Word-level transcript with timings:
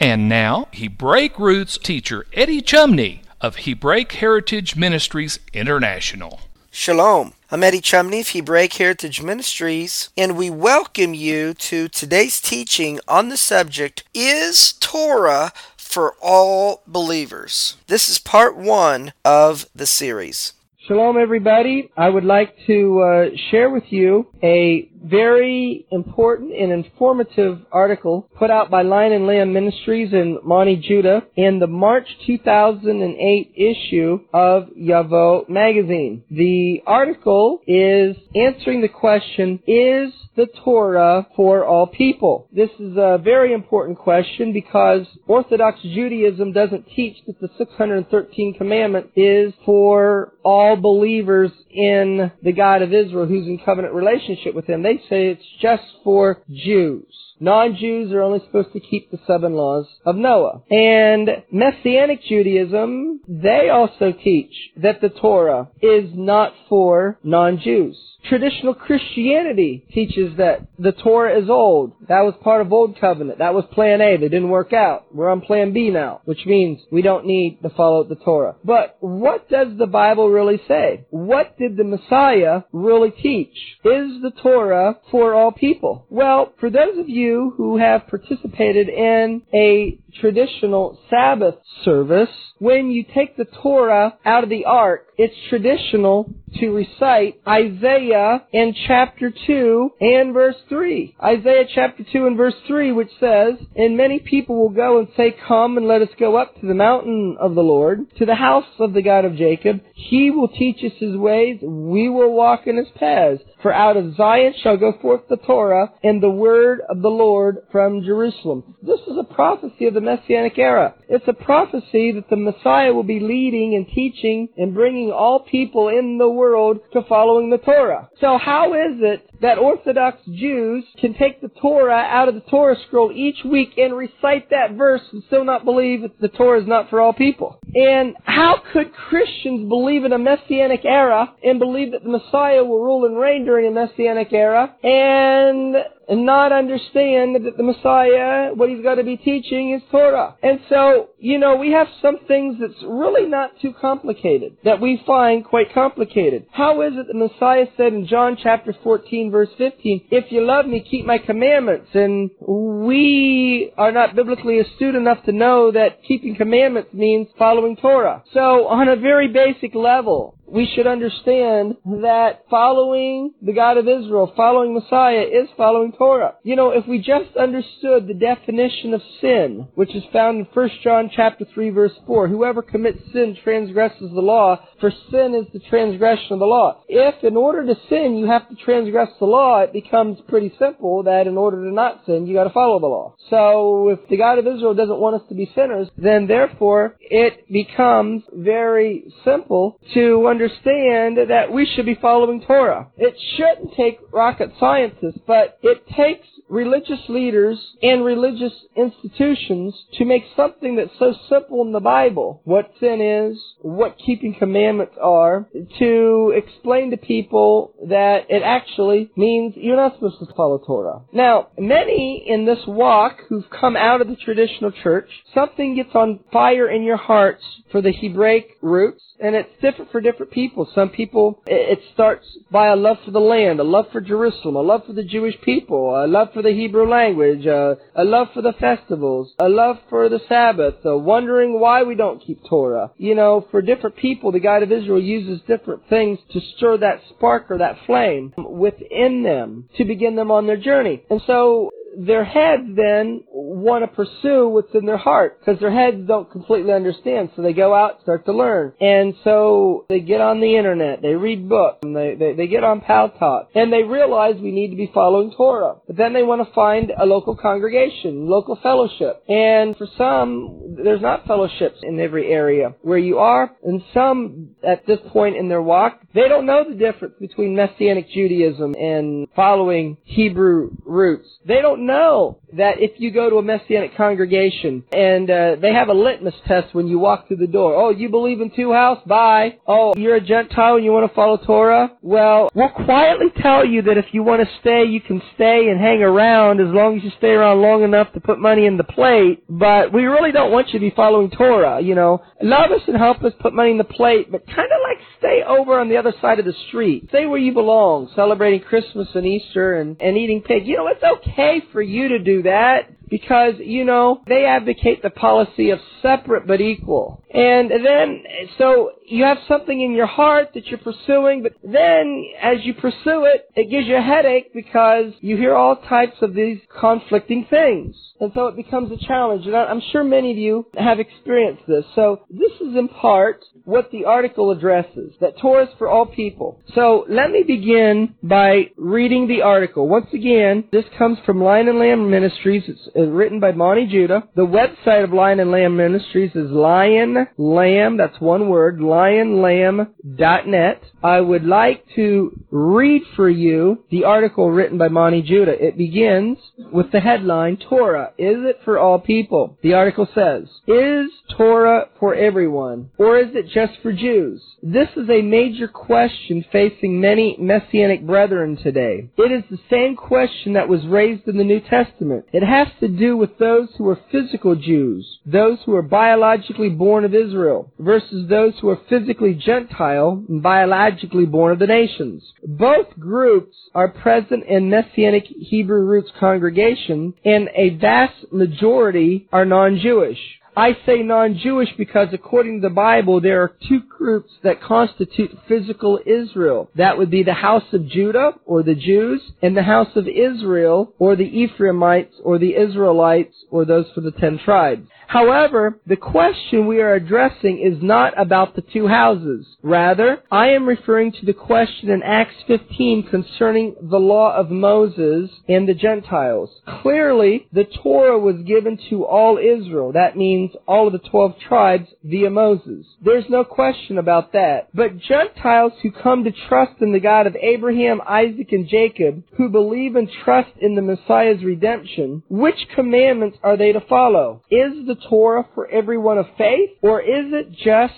And 0.00 0.28
now, 0.28 0.66
Hebraic 0.72 1.38
roots 1.38 1.78
teacher 1.78 2.26
Eddie 2.32 2.62
Chumney 2.62 3.22
of 3.40 3.58
Hebraic 3.58 4.10
Heritage 4.10 4.74
Ministries 4.74 5.38
International. 5.52 6.40
Shalom. 6.72 7.34
I'm 7.52 7.62
Eddie 7.62 7.80
Chumney 7.80 8.20
of 8.20 8.30
Hebraic 8.30 8.72
Heritage 8.72 9.22
Ministries, 9.22 10.10
and 10.16 10.36
we 10.36 10.50
welcome 10.50 11.14
you 11.14 11.54
to 11.54 11.86
today's 11.86 12.40
teaching 12.40 12.98
on 13.06 13.28
the 13.28 13.36
subject 13.36 14.02
Is 14.12 14.72
Torah 14.72 15.52
for 15.76 16.16
All 16.20 16.82
Believers? 16.88 17.76
This 17.86 18.08
is 18.08 18.18
part 18.18 18.56
one 18.56 19.12
of 19.24 19.66
the 19.76 19.86
series. 19.86 20.54
Shalom, 20.88 21.16
everybody. 21.16 21.88
I 21.96 22.10
would 22.10 22.24
like 22.24 22.56
to 22.66 23.00
uh, 23.00 23.36
share 23.50 23.70
with 23.70 23.84
you 23.90 24.26
a 24.42 24.90
very 25.04 25.86
important 25.90 26.52
and 26.52 26.72
informative 26.72 27.58
article 27.70 28.28
put 28.38 28.50
out 28.50 28.70
by 28.70 28.82
Lion 28.82 29.12
and 29.12 29.26
Lamb 29.26 29.52
Ministries 29.52 30.12
in 30.12 30.38
Monte, 30.44 30.76
Judah 30.76 31.22
in 31.36 31.58
the 31.58 31.66
March 31.66 32.06
2008 32.26 33.52
issue 33.54 34.20
of 34.32 34.68
Yavoh 34.78 35.48
magazine. 35.48 36.24
The 36.30 36.82
article 36.86 37.60
is 37.66 38.16
answering 38.34 38.80
the 38.80 38.88
question, 38.88 39.60
is 39.66 40.12
the 40.36 40.46
Torah 40.64 41.26
for 41.36 41.64
all 41.64 41.86
people? 41.86 42.48
This 42.52 42.70
is 42.78 42.96
a 42.96 43.18
very 43.22 43.52
important 43.52 43.98
question 43.98 44.52
because 44.52 45.06
Orthodox 45.26 45.80
Judaism 45.82 46.52
doesn't 46.52 46.86
teach 46.94 47.16
that 47.26 47.40
the 47.40 47.48
613 47.58 48.54
commandment 48.54 49.10
is 49.14 49.52
for 49.64 50.32
all 50.44 50.76
believers 50.76 51.50
in 51.70 52.32
the 52.42 52.52
God 52.52 52.82
of 52.82 52.92
Israel 52.92 53.26
who's 53.26 53.46
in 53.46 53.60
covenant 53.64 53.94
relationship 53.94 54.54
with 54.54 54.66
Him. 54.66 54.82
They 54.82 54.93
say 55.08 55.28
it's 55.28 55.42
just 55.60 55.82
for 56.02 56.42
Jews. 56.50 57.33
Non-Jews 57.44 58.10
are 58.12 58.22
only 58.22 58.40
supposed 58.40 58.72
to 58.72 58.80
keep 58.80 59.10
the 59.10 59.20
seven 59.26 59.52
laws 59.52 59.86
of 60.06 60.16
Noah. 60.16 60.62
And 60.70 61.28
Messianic 61.52 62.22
Judaism, 62.22 63.20
they 63.28 63.68
also 63.68 64.12
teach 64.12 64.54
that 64.78 65.02
the 65.02 65.10
Torah 65.10 65.68
is 65.82 66.10
not 66.14 66.54
for 66.70 67.18
non-Jews. 67.22 67.98
Traditional 68.28 68.72
Christianity 68.72 69.84
teaches 69.92 70.38
that 70.38 70.66
the 70.78 70.92
Torah 70.92 71.38
is 71.38 71.50
old. 71.50 71.92
That 72.08 72.22
was 72.22 72.34
part 72.42 72.62
of 72.62 72.72
Old 72.72 72.98
Covenant. 72.98 73.38
That 73.38 73.52
was 73.52 73.64
plan 73.72 74.00
A. 74.00 74.16
They 74.16 74.30
didn't 74.30 74.48
work 74.48 74.72
out. 74.72 75.14
We're 75.14 75.28
on 75.28 75.42
plan 75.42 75.74
B 75.74 75.90
now, 75.90 76.22
which 76.24 76.46
means 76.46 76.80
we 76.90 77.02
don't 77.02 77.26
need 77.26 77.58
to 77.62 77.68
follow 77.68 78.02
the 78.04 78.14
Torah. 78.14 78.56
But 78.64 78.96
what 79.00 79.50
does 79.50 79.76
the 79.76 79.86
Bible 79.86 80.30
really 80.30 80.58
say? 80.66 81.04
What 81.10 81.58
did 81.58 81.76
the 81.76 81.84
Messiah 81.84 82.62
really 82.72 83.10
teach? 83.10 83.54
Is 83.84 84.22
the 84.22 84.32
Torah 84.42 84.96
for 85.10 85.34
all 85.34 85.52
people? 85.52 86.06
Well, 86.08 86.54
for 86.58 86.70
those 86.70 86.96
of 86.96 87.10
you 87.10 87.33
who 87.56 87.78
have 87.78 88.08
participated 88.08 88.88
in 88.88 89.42
a 89.52 89.98
traditional 90.20 90.98
Sabbath 91.10 91.56
service, 91.84 92.28
when 92.58 92.90
you 92.90 93.04
take 93.14 93.36
the 93.36 93.46
Torah 93.62 94.16
out 94.24 94.44
of 94.44 94.50
the 94.50 94.64
ark, 94.64 95.06
it's 95.16 95.34
traditional 95.48 96.32
to 96.56 96.70
recite 96.70 97.40
Isaiah 97.46 98.44
in 98.52 98.74
chapter 98.86 99.32
2 99.46 99.90
and 100.00 100.32
verse 100.32 100.56
3. 100.68 101.16
Isaiah 101.22 101.64
chapter 101.74 102.04
2 102.12 102.26
and 102.26 102.36
verse 102.36 102.54
3 102.66 102.92
which 102.92 103.10
says, 103.20 103.54
And 103.76 103.96
many 103.96 104.18
people 104.20 104.56
will 104.56 104.74
go 104.74 104.98
and 104.98 105.08
say, 105.16 105.36
Come 105.46 105.76
and 105.76 105.86
let 105.86 106.02
us 106.02 106.08
go 106.18 106.36
up 106.36 106.58
to 106.60 106.66
the 106.66 106.74
mountain 106.74 107.36
of 107.40 107.54
the 107.54 107.62
Lord, 107.62 108.06
to 108.18 108.26
the 108.26 108.34
house 108.34 108.64
of 108.78 108.92
the 108.92 109.02
God 109.02 109.24
of 109.24 109.36
Jacob. 109.36 109.80
He 109.94 110.30
will 110.30 110.48
teach 110.48 110.78
us 110.84 110.96
his 110.98 111.16
ways, 111.16 111.58
we 111.62 112.08
will 112.08 112.32
walk 112.32 112.66
in 112.66 112.76
his 112.76 112.88
paths. 112.96 113.42
For 113.64 113.72
out 113.72 113.96
of 113.96 114.14
Zion 114.14 114.52
shall 114.62 114.76
go 114.76 114.92
forth 115.00 115.22
the 115.30 115.38
Torah 115.38 115.90
and 116.02 116.22
the 116.22 116.28
word 116.28 116.82
of 116.86 117.00
the 117.00 117.08
Lord 117.08 117.60
from 117.72 118.02
Jerusalem. 118.02 118.74
This 118.82 119.00
is 119.06 119.16
a 119.18 119.24
prophecy 119.24 119.86
of 119.86 119.94
the 119.94 120.02
Messianic 120.02 120.58
era. 120.58 120.94
It's 121.08 121.26
a 121.28 121.32
prophecy 121.32 122.12
that 122.12 122.28
the 122.28 122.36
Messiah 122.36 122.92
will 122.92 123.04
be 123.04 123.20
leading 123.20 123.74
and 123.74 123.86
teaching 123.88 124.50
and 124.58 124.74
bringing 124.74 125.10
all 125.10 125.40
people 125.40 125.88
in 125.88 126.18
the 126.18 126.28
world 126.28 126.80
to 126.92 127.04
following 127.08 127.48
the 127.48 127.56
Torah. 127.56 128.10
So 128.20 128.36
how 128.36 128.74
is 128.74 129.00
it 129.00 129.30
that 129.44 129.58
Orthodox 129.58 130.16
Jews 130.24 130.84
can 130.98 131.12
take 131.12 131.42
the 131.42 131.50
Torah 131.60 132.00
out 132.00 132.28
of 132.28 132.34
the 132.34 132.40
Torah 132.40 132.76
scroll 132.86 133.12
each 133.12 133.44
week 133.44 133.76
and 133.76 133.94
recite 133.94 134.48
that 134.48 134.72
verse 134.74 135.02
and 135.12 135.22
still 135.26 135.44
not 135.44 135.66
believe 135.66 136.00
that 136.00 136.18
the 136.18 136.28
Torah 136.28 136.62
is 136.62 136.66
not 136.66 136.88
for 136.88 136.98
all 136.98 137.12
people? 137.12 137.58
And 137.74 138.16
how 138.24 138.62
could 138.72 138.94
Christians 138.94 139.68
believe 139.68 140.06
in 140.06 140.14
a 140.14 140.18
Messianic 140.18 140.86
era 140.86 141.30
and 141.42 141.58
believe 141.58 141.92
that 141.92 142.02
the 142.02 142.08
Messiah 142.08 142.64
will 142.64 142.82
rule 142.82 143.04
and 143.04 143.18
reign 143.18 143.44
during 143.44 143.66
a 143.66 143.70
Messianic 143.70 144.32
era 144.32 144.74
and 144.82 145.76
and 146.08 146.26
not 146.26 146.52
understand 146.52 147.36
that 147.36 147.56
the 147.56 147.62
Messiah, 147.62 148.52
what 148.54 148.68
he's 148.68 148.82
got 148.82 148.96
to 148.96 149.04
be 149.04 149.16
teaching 149.16 149.72
is 149.72 149.82
Torah. 149.90 150.36
And 150.42 150.60
so, 150.68 151.10
you 151.18 151.38
know, 151.38 151.56
we 151.56 151.72
have 151.72 151.86
some 152.02 152.18
things 152.26 152.56
that's 152.60 152.82
really 152.86 153.28
not 153.28 153.52
too 153.60 153.72
complicated, 153.80 154.56
that 154.64 154.80
we 154.80 155.02
find 155.06 155.44
quite 155.44 155.72
complicated. 155.72 156.46
How 156.52 156.82
is 156.82 156.92
it 156.96 157.06
the 157.08 157.14
Messiah 157.14 157.66
said 157.76 157.92
in 157.92 158.06
John 158.06 158.36
chapter 158.42 158.74
14 158.82 159.30
verse 159.30 159.48
15, 159.58 160.08
if 160.10 160.30
you 160.30 160.44
love 160.44 160.66
me, 160.66 160.86
keep 160.88 161.06
my 161.06 161.18
commandments. 161.18 161.88
And 161.94 162.30
we 162.40 163.72
are 163.76 163.92
not 163.92 164.14
biblically 164.14 164.60
astute 164.60 164.94
enough 164.94 165.24
to 165.24 165.32
know 165.32 165.72
that 165.72 166.02
keeping 166.06 166.36
commandments 166.36 166.92
means 166.92 167.28
following 167.38 167.76
Torah. 167.76 168.22
So 168.32 168.66
on 168.66 168.88
a 168.88 168.96
very 168.96 169.28
basic 169.28 169.74
level, 169.74 170.33
we 170.46 170.70
should 170.74 170.86
understand 170.86 171.76
that 171.84 172.44
following 172.50 173.32
the 173.42 173.52
God 173.52 173.76
of 173.76 173.88
Israel, 173.88 174.32
following 174.36 174.74
Messiah, 174.74 175.22
is 175.22 175.48
following 175.56 175.92
Torah. 175.92 176.34
You 176.42 176.56
know, 176.56 176.70
if 176.70 176.86
we 176.86 176.98
just 176.98 177.36
understood 177.36 178.06
the 178.06 178.14
definition 178.14 178.94
of 178.94 179.02
sin, 179.20 179.68
which 179.74 179.94
is 179.94 180.02
found 180.12 180.38
in 180.38 180.46
1 180.52 180.70
John 180.82 181.10
chapter 181.14 181.44
3 181.54 181.70
verse 181.70 181.92
4, 182.06 182.28
whoever 182.28 182.62
commits 182.62 182.98
sin 183.12 183.36
transgresses 183.42 184.10
the 184.14 184.20
law, 184.20 184.60
for 184.80 184.90
sin 185.10 185.34
is 185.34 185.50
the 185.52 185.66
transgression 185.70 186.32
of 186.32 186.38
the 186.38 186.46
law. 186.46 186.82
If 186.88 187.24
in 187.24 187.36
order 187.36 187.64
to 187.66 187.80
sin 187.88 188.16
you 188.16 188.26
have 188.26 188.48
to 188.48 188.54
transgress 188.56 189.08
the 189.18 189.26
law, 189.26 189.60
it 189.60 189.72
becomes 189.72 190.18
pretty 190.28 190.52
simple 190.58 191.02
that 191.04 191.26
in 191.26 191.36
order 191.36 191.64
to 191.64 191.72
not 191.72 192.02
sin, 192.06 192.26
you 192.26 192.34
gotta 192.34 192.50
follow 192.50 192.78
the 192.78 192.86
law. 192.86 193.14
So 193.30 193.88
if 193.88 194.08
the 194.08 194.16
God 194.16 194.38
of 194.38 194.46
Israel 194.46 194.74
doesn't 194.74 195.00
want 195.00 195.16
us 195.16 195.28
to 195.28 195.34
be 195.34 195.50
sinners, 195.54 195.88
then 195.96 196.26
therefore 196.26 196.96
it 197.00 197.50
becomes 197.50 198.22
very 198.32 199.12
simple 199.24 199.78
to 199.94 200.20
understand 200.34 201.16
that 201.30 201.52
we 201.52 201.64
should 201.64 201.86
be 201.86 201.94
following 201.94 202.40
Torah. 202.40 202.88
It 202.96 203.14
shouldn't 203.36 203.76
take 203.76 203.98
rocket 204.12 204.50
scientists, 204.58 205.20
but 205.26 205.58
it 205.62 205.86
takes 205.96 206.26
religious 206.48 207.00
leaders 207.08 207.58
and 207.82 208.04
religious 208.04 208.52
institutions 208.76 209.74
to 209.94 210.04
make 210.04 210.24
something 210.36 210.76
that's 210.76 210.90
so 210.98 211.14
simple 211.28 211.62
in 211.62 211.72
the 211.72 211.80
Bible, 211.80 212.40
what 212.44 212.72
sin 212.80 213.00
is, 213.00 213.40
what 213.60 213.96
keeping 214.04 214.34
commandments 214.34 214.94
are, 215.00 215.46
to 215.78 216.32
explain 216.36 216.90
to 216.90 216.96
people 216.96 217.72
that 217.88 218.26
it 218.28 218.42
actually 218.44 219.10
means 219.16 219.54
you're 219.56 219.76
not 219.76 219.94
supposed 219.94 220.18
to 220.18 220.34
follow 220.34 220.58
Torah. 220.58 221.00
Now, 221.12 221.48
many 221.58 222.24
in 222.26 222.44
this 222.44 222.60
walk 222.66 223.18
who've 223.28 223.48
come 223.50 223.76
out 223.76 224.00
of 224.00 224.08
the 224.08 224.16
traditional 224.16 224.70
church, 224.70 225.08
something 225.34 225.76
gets 225.76 225.94
on 225.94 226.20
fire 226.32 226.68
in 226.68 226.82
your 226.82 226.96
hearts 226.96 227.42
for 227.70 227.80
the 227.80 227.92
Hebraic 227.92 228.58
roots, 228.60 229.02
and 229.18 229.34
it's 229.34 229.50
different 229.60 229.90
for 229.90 230.00
different 230.00 230.32
people. 230.32 230.68
Some 230.74 230.90
people, 230.90 231.42
it 231.46 231.80
starts 231.92 232.26
by 232.50 232.68
a 232.68 232.76
love 232.76 232.98
for 233.04 233.10
the 233.10 233.20
land, 233.20 233.60
a 233.60 233.64
love 233.64 233.86
for 233.92 234.00
Jerusalem, 234.00 234.56
a 234.56 234.62
love 234.62 234.86
for 234.86 234.92
the 234.92 235.02
Jewish 235.02 235.34
people, 235.42 235.96
a 235.96 236.06
love 236.06 236.28
for 236.34 236.42
the 236.42 236.50
Hebrew 236.50 236.88
language, 236.88 237.46
uh, 237.46 237.76
a 237.94 238.04
love 238.04 238.28
for 238.34 238.42
the 238.42 238.52
festivals, 238.52 239.32
a 239.38 239.48
love 239.48 239.76
for 239.88 240.08
the 240.08 240.20
Sabbath, 240.28 240.74
uh, 240.84 240.98
wondering 240.98 241.58
why 241.58 241.84
we 241.84 241.94
don't 241.94 242.22
keep 242.22 242.40
Torah. 242.48 242.90
You 242.96 243.14
know, 243.14 243.46
for 243.50 243.62
different 243.62 243.96
people, 243.96 244.32
the 244.32 244.40
God 244.40 244.62
of 244.62 244.72
Israel 244.72 245.00
uses 245.00 245.40
different 245.46 245.88
things 245.88 246.18
to 246.32 246.40
stir 246.56 246.78
that 246.78 247.00
spark 247.10 247.50
or 247.50 247.58
that 247.58 247.78
flame 247.86 248.34
within 248.36 249.22
them 249.22 249.68
to 249.76 249.84
begin 249.84 250.16
them 250.16 250.30
on 250.30 250.46
their 250.46 250.56
journey. 250.56 251.02
And 251.08 251.22
so 251.26 251.70
their 251.96 252.24
heads 252.24 252.64
then 252.76 253.24
want 253.30 253.84
to 253.84 253.88
pursue 253.88 254.48
what's 254.48 254.74
in 254.74 254.86
their 254.86 254.96
heart 254.96 255.38
because 255.40 255.60
their 255.60 255.72
heads 255.72 256.06
don't 256.06 256.30
completely 256.30 256.72
understand. 256.72 257.30
So 257.36 257.42
they 257.42 257.52
go 257.52 257.74
out, 257.74 258.00
start 258.02 258.24
to 258.26 258.32
learn. 258.32 258.72
And 258.80 259.14
so 259.24 259.86
they 259.88 260.00
get 260.00 260.20
on 260.20 260.40
the 260.40 260.56
internet, 260.56 261.02
they 261.02 261.14
read 261.14 261.48
books, 261.48 261.78
and 261.82 261.96
they, 261.96 262.14
they, 262.14 262.34
they 262.34 262.46
get 262.46 262.64
on 262.64 262.80
Paltalk, 262.80 263.46
and 263.54 263.72
they 263.72 263.82
realize 263.82 264.36
we 264.36 264.50
need 264.50 264.70
to 264.70 264.76
be 264.76 264.90
following 264.92 265.32
Torah. 265.36 265.76
But 265.86 265.96
then 265.96 266.12
they 266.12 266.22
want 266.22 266.46
to 266.46 266.54
find 266.54 266.90
a 266.90 267.06
local 267.06 267.36
congregation, 267.36 268.26
local 268.26 268.58
fellowship. 268.62 269.22
And 269.28 269.76
for 269.76 269.86
some, 269.96 270.76
there's 270.82 271.02
not 271.02 271.26
fellowships 271.26 271.78
in 271.82 272.00
every 272.00 272.32
area 272.32 272.74
where 272.82 272.98
you 272.98 273.18
are. 273.18 273.54
And 273.62 273.82
some, 273.92 274.50
at 274.66 274.86
this 274.86 274.98
point 275.12 275.36
in 275.36 275.48
their 275.48 275.62
walk, 275.62 276.00
they 276.14 276.28
don't 276.28 276.46
know 276.46 276.64
the 276.68 276.76
difference 276.76 277.14
between 277.20 277.56
Messianic 277.56 278.08
Judaism 278.10 278.74
and 278.74 279.28
following 279.34 279.96
Hebrew 280.04 280.70
roots. 280.84 281.28
They 281.46 281.60
don't 281.60 281.83
know 281.86 282.38
that 282.56 282.80
if 282.80 282.92
you 282.98 283.10
go 283.10 283.30
to 283.30 283.36
a 283.36 283.42
Messianic 283.42 283.96
congregation 283.96 284.84
and 284.92 285.30
uh, 285.30 285.56
they 285.60 285.72
have 285.72 285.88
a 285.88 285.92
litmus 285.92 286.34
test 286.46 286.74
when 286.74 286.86
you 286.86 286.98
walk 286.98 287.28
through 287.28 287.38
the 287.38 287.46
door. 287.46 287.74
Oh, 287.74 287.90
you 287.90 288.08
believe 288.08 288.40
in 288.40 288.50
two 288.54 288.72
house? 288.72 288.98
Bye. 289.06 289.58
Oh, 289.66 289.94
you're 289.96 290.16
a 290.16 290.20
Gentile 290.20 290.76
and 290.76 290.84
you 290.84 290.92
want 290.92 291.10
to 291.10 291.14
follow 291.14 291.36
Torah? 291.38 291.92
Well, 292.02 292.50
we'll 292.54 292.68
quietly 292.68 293.26
tell 293.40 293.64
you 293.64 293.82
that 293.82 293.98
if 293.98 294.06
you 294.12 294.22
want 294.22 294.42
to 294.42 294.54
stay, 294.60 294.84
you 294.84 295.00
can 295.00 295.20
stay 295.34 295.68
and 295.68 295.80
hang 295.80 296.02
around 296.02 296.60
as 296.60 296.68
long 296.72 296.98
as 296.98 297.04
you 297.04 297.10
stay 297.18 297.30
around 297.30 297.60
long 297.60 297.82
enough 297.82 298.12
to 298.12 298.20
put 298.20 298.38
money 298.38 298.66
in 298.66 298.76
the 298.76 298.84
plate. 298.84 299.44
But 299.48 299.92
we 299.92 300.04
really 300.04 300.32
don't 300.32 300.52
want 300.52 300.68
you 300.68 300.78
to 300.78 300.84
be 300.84 300.94
following 300.94 301.30
Torah. 301.30 301.80
You 301.80 301.94
know, 301.94 302.22
love 302.42 302.70
us 302.70 302.82
and 302.86 302.96
help 302.96 303.22
us 303.22 303.32
put 303.40 303.52
money 303.52 303.72
in 303.72 303.78
the 303.78 303.84
plate, 303.84 304.30
but 304.30 304.46
kind 304.46 304.58
of 304.58 304.80
like 304.82 304.98
stay 305.18 305.42
over 305.46 305.78
on 305.80 305.88
the 305.88 305.96
other 305.96 306.12
side 306.20 306.38
of 306.38 306.44
the 306.44 306.54
street. 306.68 307.06
Stay 307.08 307.26
where 307.26 307.38
you 307.38 307.52
belong, 307.52 308.10
celebrating 308.14 308.60
Christmas 308.60 309.08
and 309.14 309.26
Easter 309.26 309.80
and, 309.80 310.00
and 310.00 310.16
eating 310.16 310.42
pig. 310.42 310.66
You 310.66 310.76
know, 310.76 310.88
it's 310.88 311.02
okay 311.02 311.62
for 311.74 311.82
you 311.82 312.08
to 312.10 312.20
do 312.20 312.44
that 312.44 312.88
because, 313.08 313.54
you 313.58 313.84
know, 313.84 314.22
they 314.26 314.44
advocate 314.44 315.02
the 315.02 315.10
policy 315.10 315.70
of 315.70 315.78
separate 316.02 316.46
but 316.46 316.60
equal. 316.60 317.22
And 317.32 317.70
then, 317.70 318.22
so 318.58 318.92
you 319.06 319.24
have 319.24 319.38
something 319.48 319.80
in 319.80 319.92
your 319.92 320.06
heart 320.06 320.50
that 320.54 320.66
you're 320.66 320.78
pursuing, 320.78 321.42
but 321.42 321.52
then 321.62 322.24
as 322.40 322.58
you 322.62 322.74
pursue 322.74 323.24
it, 323.24 323.48
it 323.56 323.70
gives 323.70 323.86
you 323.86 323.96
a 323.96 324.00
headache 324.00 324.52
because 324.54 325.12
you 325.20 325.36
hear 325.36 325.54
all 325.54 325.76
types 325.76 326.16
of 326.22 326.34
these 326.34 326.58
conflicting 326.80 327.46
things. 327.50 327.96
And 328.20 328.30
so 328.34 328.46
it 328.46 328.56
becomes 328.56 328.92
a 328.92 329.06
challenge. 329.06 329.46
And 329.46 329.56
I'm 329.56 329.82
sure 329.90 330.04
many 330.04 330.30
of 330.30 330.38
you 330.38 330.66
have 330.78 331.00
experienced 331.00 331.64
this. 331.66 331.84
So 331.94 332.22
this 332.30 332.52
is 332.60 332.76
in 332.76 332.88
part 332.88 333.44
what 333.64 333.90
the 333.90 334.04
article 334.04 334.50
addresses, 334.50 335.14
that 335.20 335.38
Torah 335.38 335.64
is 335.64 335.70
for 335.78 335.88
all 335.88 336.06
people. 336.06 336.60
So 336.74 337.04
let 337.08 337.30
me 337.30 337.42
begin 337.42 338.14
by 338.22 338.70
reading 338.76 339.26
the 339.26 339.42
article. 339.42 339.88
Once 339.88 340.06
again, 340.12 340.64
this 340.70 340.84
comes 340.96 341.18
from 341.26 341.42
Lion 341.42 341.68
and 341.68 341.78
Lamb 341.78 342.10
Ministries. 342.10 342.62
It's 342.68 342.88
written 342.94 343.40
by 343.40 343.52
Monte 343.52 343.86
Judah. 343.86 344.24
The 344.34 344.46
website 344.46 345.04
of 345.04 345.12
Lion 345.12 345.40
and 345.40 345.50
Lamb 345.50 345.76
Ministries 345.76 346.30
is 346.34 346.50
Lion 346.50 347.26
Lamb, 347.36 347.96
that's 347.96 348.20
one 348.20 348.48
word, 348.48 348.78
lionlamb.net. 348.78 350.82
I 351.02 351.20
would 351.20 351.44
like 351.44 351.84
to 351.96 352.40
read 352.50 353.02
for 353.14 353.28
you 353.28 353.84
the 353.90 354.04
article 354.04 354.50
written 354.50 354.78
by 354.78 354.88
Monte 354.88 355.22
Judah. 355.22 355.52
It 355.52 355.76
begins 355.76 356.38
with 356.72 356.90
the 356.92 357.00
headline, 357.00 357.56
Torah, 357.56 358.12
is 358.16 358.36
it 358.38 358.60
for 358.64 358.78
all 358.78 358.98
people? 358.98 359.58
The 359.62 359.74
article 359.74 360.08
says, 360.14 360.44
Is 360.66 361.10
Torah 361.36 361.88
for 362.00 362.14
everyone, 362.14 362.90
or 362.98 363.18
is 363.18 363.34
it 363.34 363.48
just 363.48 363.80
for 363.82 363.92
Jews? 363.92 364.42
This 364.62 364.88
is 364.96 365.10
a 365.10 365.20
major 365.20 365.68
question 365.68 366.44
facing 366.50 367.00
many 367.00 367.36
Messianic 367.38 368.06
brethren 368.06 368.56
today. 368.56 369.10
It 369.18 369.32
is 369.32 369.44
the 369.50 369.58
same 369.70 369.96
question 369.96 370.54
that 370.54 370.68
was 370.68 370.86
raised 370.86 371.28
in 371.28 371.36
the 371.36 371.44
New 371.44 371.60
Testament. 371.60 372.24
It 372.32 372.42
has 372.42 372.68
to 372.80 372.83
do 372.88 373.16
with 373.16 373.38
those 373.38 373.68
who 373.76 373.88
are 373.88 373.98
physical 374.10 374.54
Jews, 374.54 375.18
those 375.24 375.58
who 375.64 375.74
are 375.74 375.82
biologically 375.82 376.68
born 376.68 377.04
of 377.04 377.14
Israel, 377.14 377.72
versus 377.78 378.28
those 378.28 378.54
who 378.60 378.68
are 378.68 378.80
physically 378.88 379.34
Gentile 379.34 380.24
and 380.28 380.42
biologically 380.42 381.26
born 381.26 381.52
of 381.52 381.58
the 381.58 381.66
nations. 381.66 382.22
Both 382.46 382.98
groups 382.98 383.56
are 383.74 383.88
present 383.88 384.44
in 384.44 384.70
Messianic 384.70 385.24
Hebrew 385.26 385.84
roots 385.84 386.10
congregation, 386.18 387.14
and 387.24 387.48
a 387.54 387.70
vast 387.70 388.32
majority 388.32 389.28
are 389.32 389.44
non-Jewish. 389.44 390.18
I 390.56 390.76
say 390.86 391.02
non-Jewish 391.02 391.70
because 391.76 392.08
according 392.12 392.60
to 392.60 392.68
the 392.68 392.74
Bible, 392.74 393.20
there 393.20 393.42
are 393.42 393.56
two 393.68 393.80
groups 393.80 394.30
that 394.44 394.62
constitute 394.62 395.36
physical 395.48 395.98
Israel. 396.06 396.70
That 396.76 396.96
would 396.96 397.10
be 397.10 397.24
the 397.24 397.34
house 397.34 397.64
of 397.72 397.88
Judah, 397.88 398.32
or 398.44 398.62
the 398.62 398.76
Jews, 398.76 399.20
and 399.42 399.56
the 399.56 399.62
house 399.62 399.96
of 399.96 400.06
Israel, 400.06 400.92
or 400.98 401.16
the 401.16 401.24
Ephraimites, 401.24 402.14
or 402.22 402.38
the 402.38 402.54
Israelites, 402.54 403.34
or 403.50 403.64
those 403.64 403.86
for 403.94 404.00
the 404.00 404.12
ten 404.12 404.38
tribes. 404.38 404.86
However, 405.06 405.78
the 405.86 405.96
question 405.96 406.66
we 406.66 406.80
are 406.80 406.94
addressing 406.94 407.58
is 407.58 407.82
not 407.82 408.18
about 408.20 408.54
the 408.54 408.62
two 408.62 408.86
houses. 408.86 409.46
Rather, 409.62 410.22
I 410.30 410.48
am 410.48 410.66
referring 410.66 411.12
to 411.12 411.26
the 411.26 411.32
question 411.32 411.90
in 411.90 412.02
Acts 412.02 412.34
15 412.46 413.08
concerning 413.10 413.76
the 413.80 413.98
law 413.98 414.34
of 414.34 414.50
Moses 414.50 415.30
and 415.48 415.68
the 415.68 415.74
Gentiles. 415.74 416.50
Clearly, 416.82 417.46
the 417.52 417.64
Torah 417.82 418.18
was 418.18 418.36
given 418.46 418.78
to 418.90 419.04
all 419.04 419.38
Israel. 419.38 419.92
That 419.92 420.16
means 420.16 420.52
all 420.66 420.86
of 420.86 420.92
the 420.92 421.08
12 421.10 421.38
tribes 421.48 421.88
via 422.02 422.30
Moses. 422.30 422.86
There's 423.02 423.28
no 423.28 423.44
question 423.44 423.98
about 423.98 424.32
that. 424.32 424.68
But 424.74 424.98
Gentiles 424.98 425.72
who 425.82 425.90
come 425.90 426.24
to 426.24 426.32
trust 426.48 426.80
in 426.80 426.92
the 426.92 427.00
God 427.00 427.26
of 427.26 427.36
Abraham, 427.36 428.00
Isaac, 428.06 428.52
and 428.52 428.68
Jacob, 428.68 429.22
who 429.36 429.48
believe 429.48 429.96
and 429.96 430.08
trust 430.24 430.50
in 430.60 430.74
the 430.74 430.82
Messiah's 430.82 431.42
redemption, 431.42 432.22
which 432.28 432.68
commandments 432.74 433.38
are 433.42 433.56
they 433.56 433.72
to 433.72 433.80
follow? 433.80 434.42
Is 434.50 434.86
the 434.86 434.93
Torah 435.08 435.46
for 435.54 435.66
everyone 435.68 436.18
of 436.18 436.26
faith, 436.36 436.70
or 436.82 437.00
is 437.00 437.32
it 437.32 437.52
just 437.52 437.94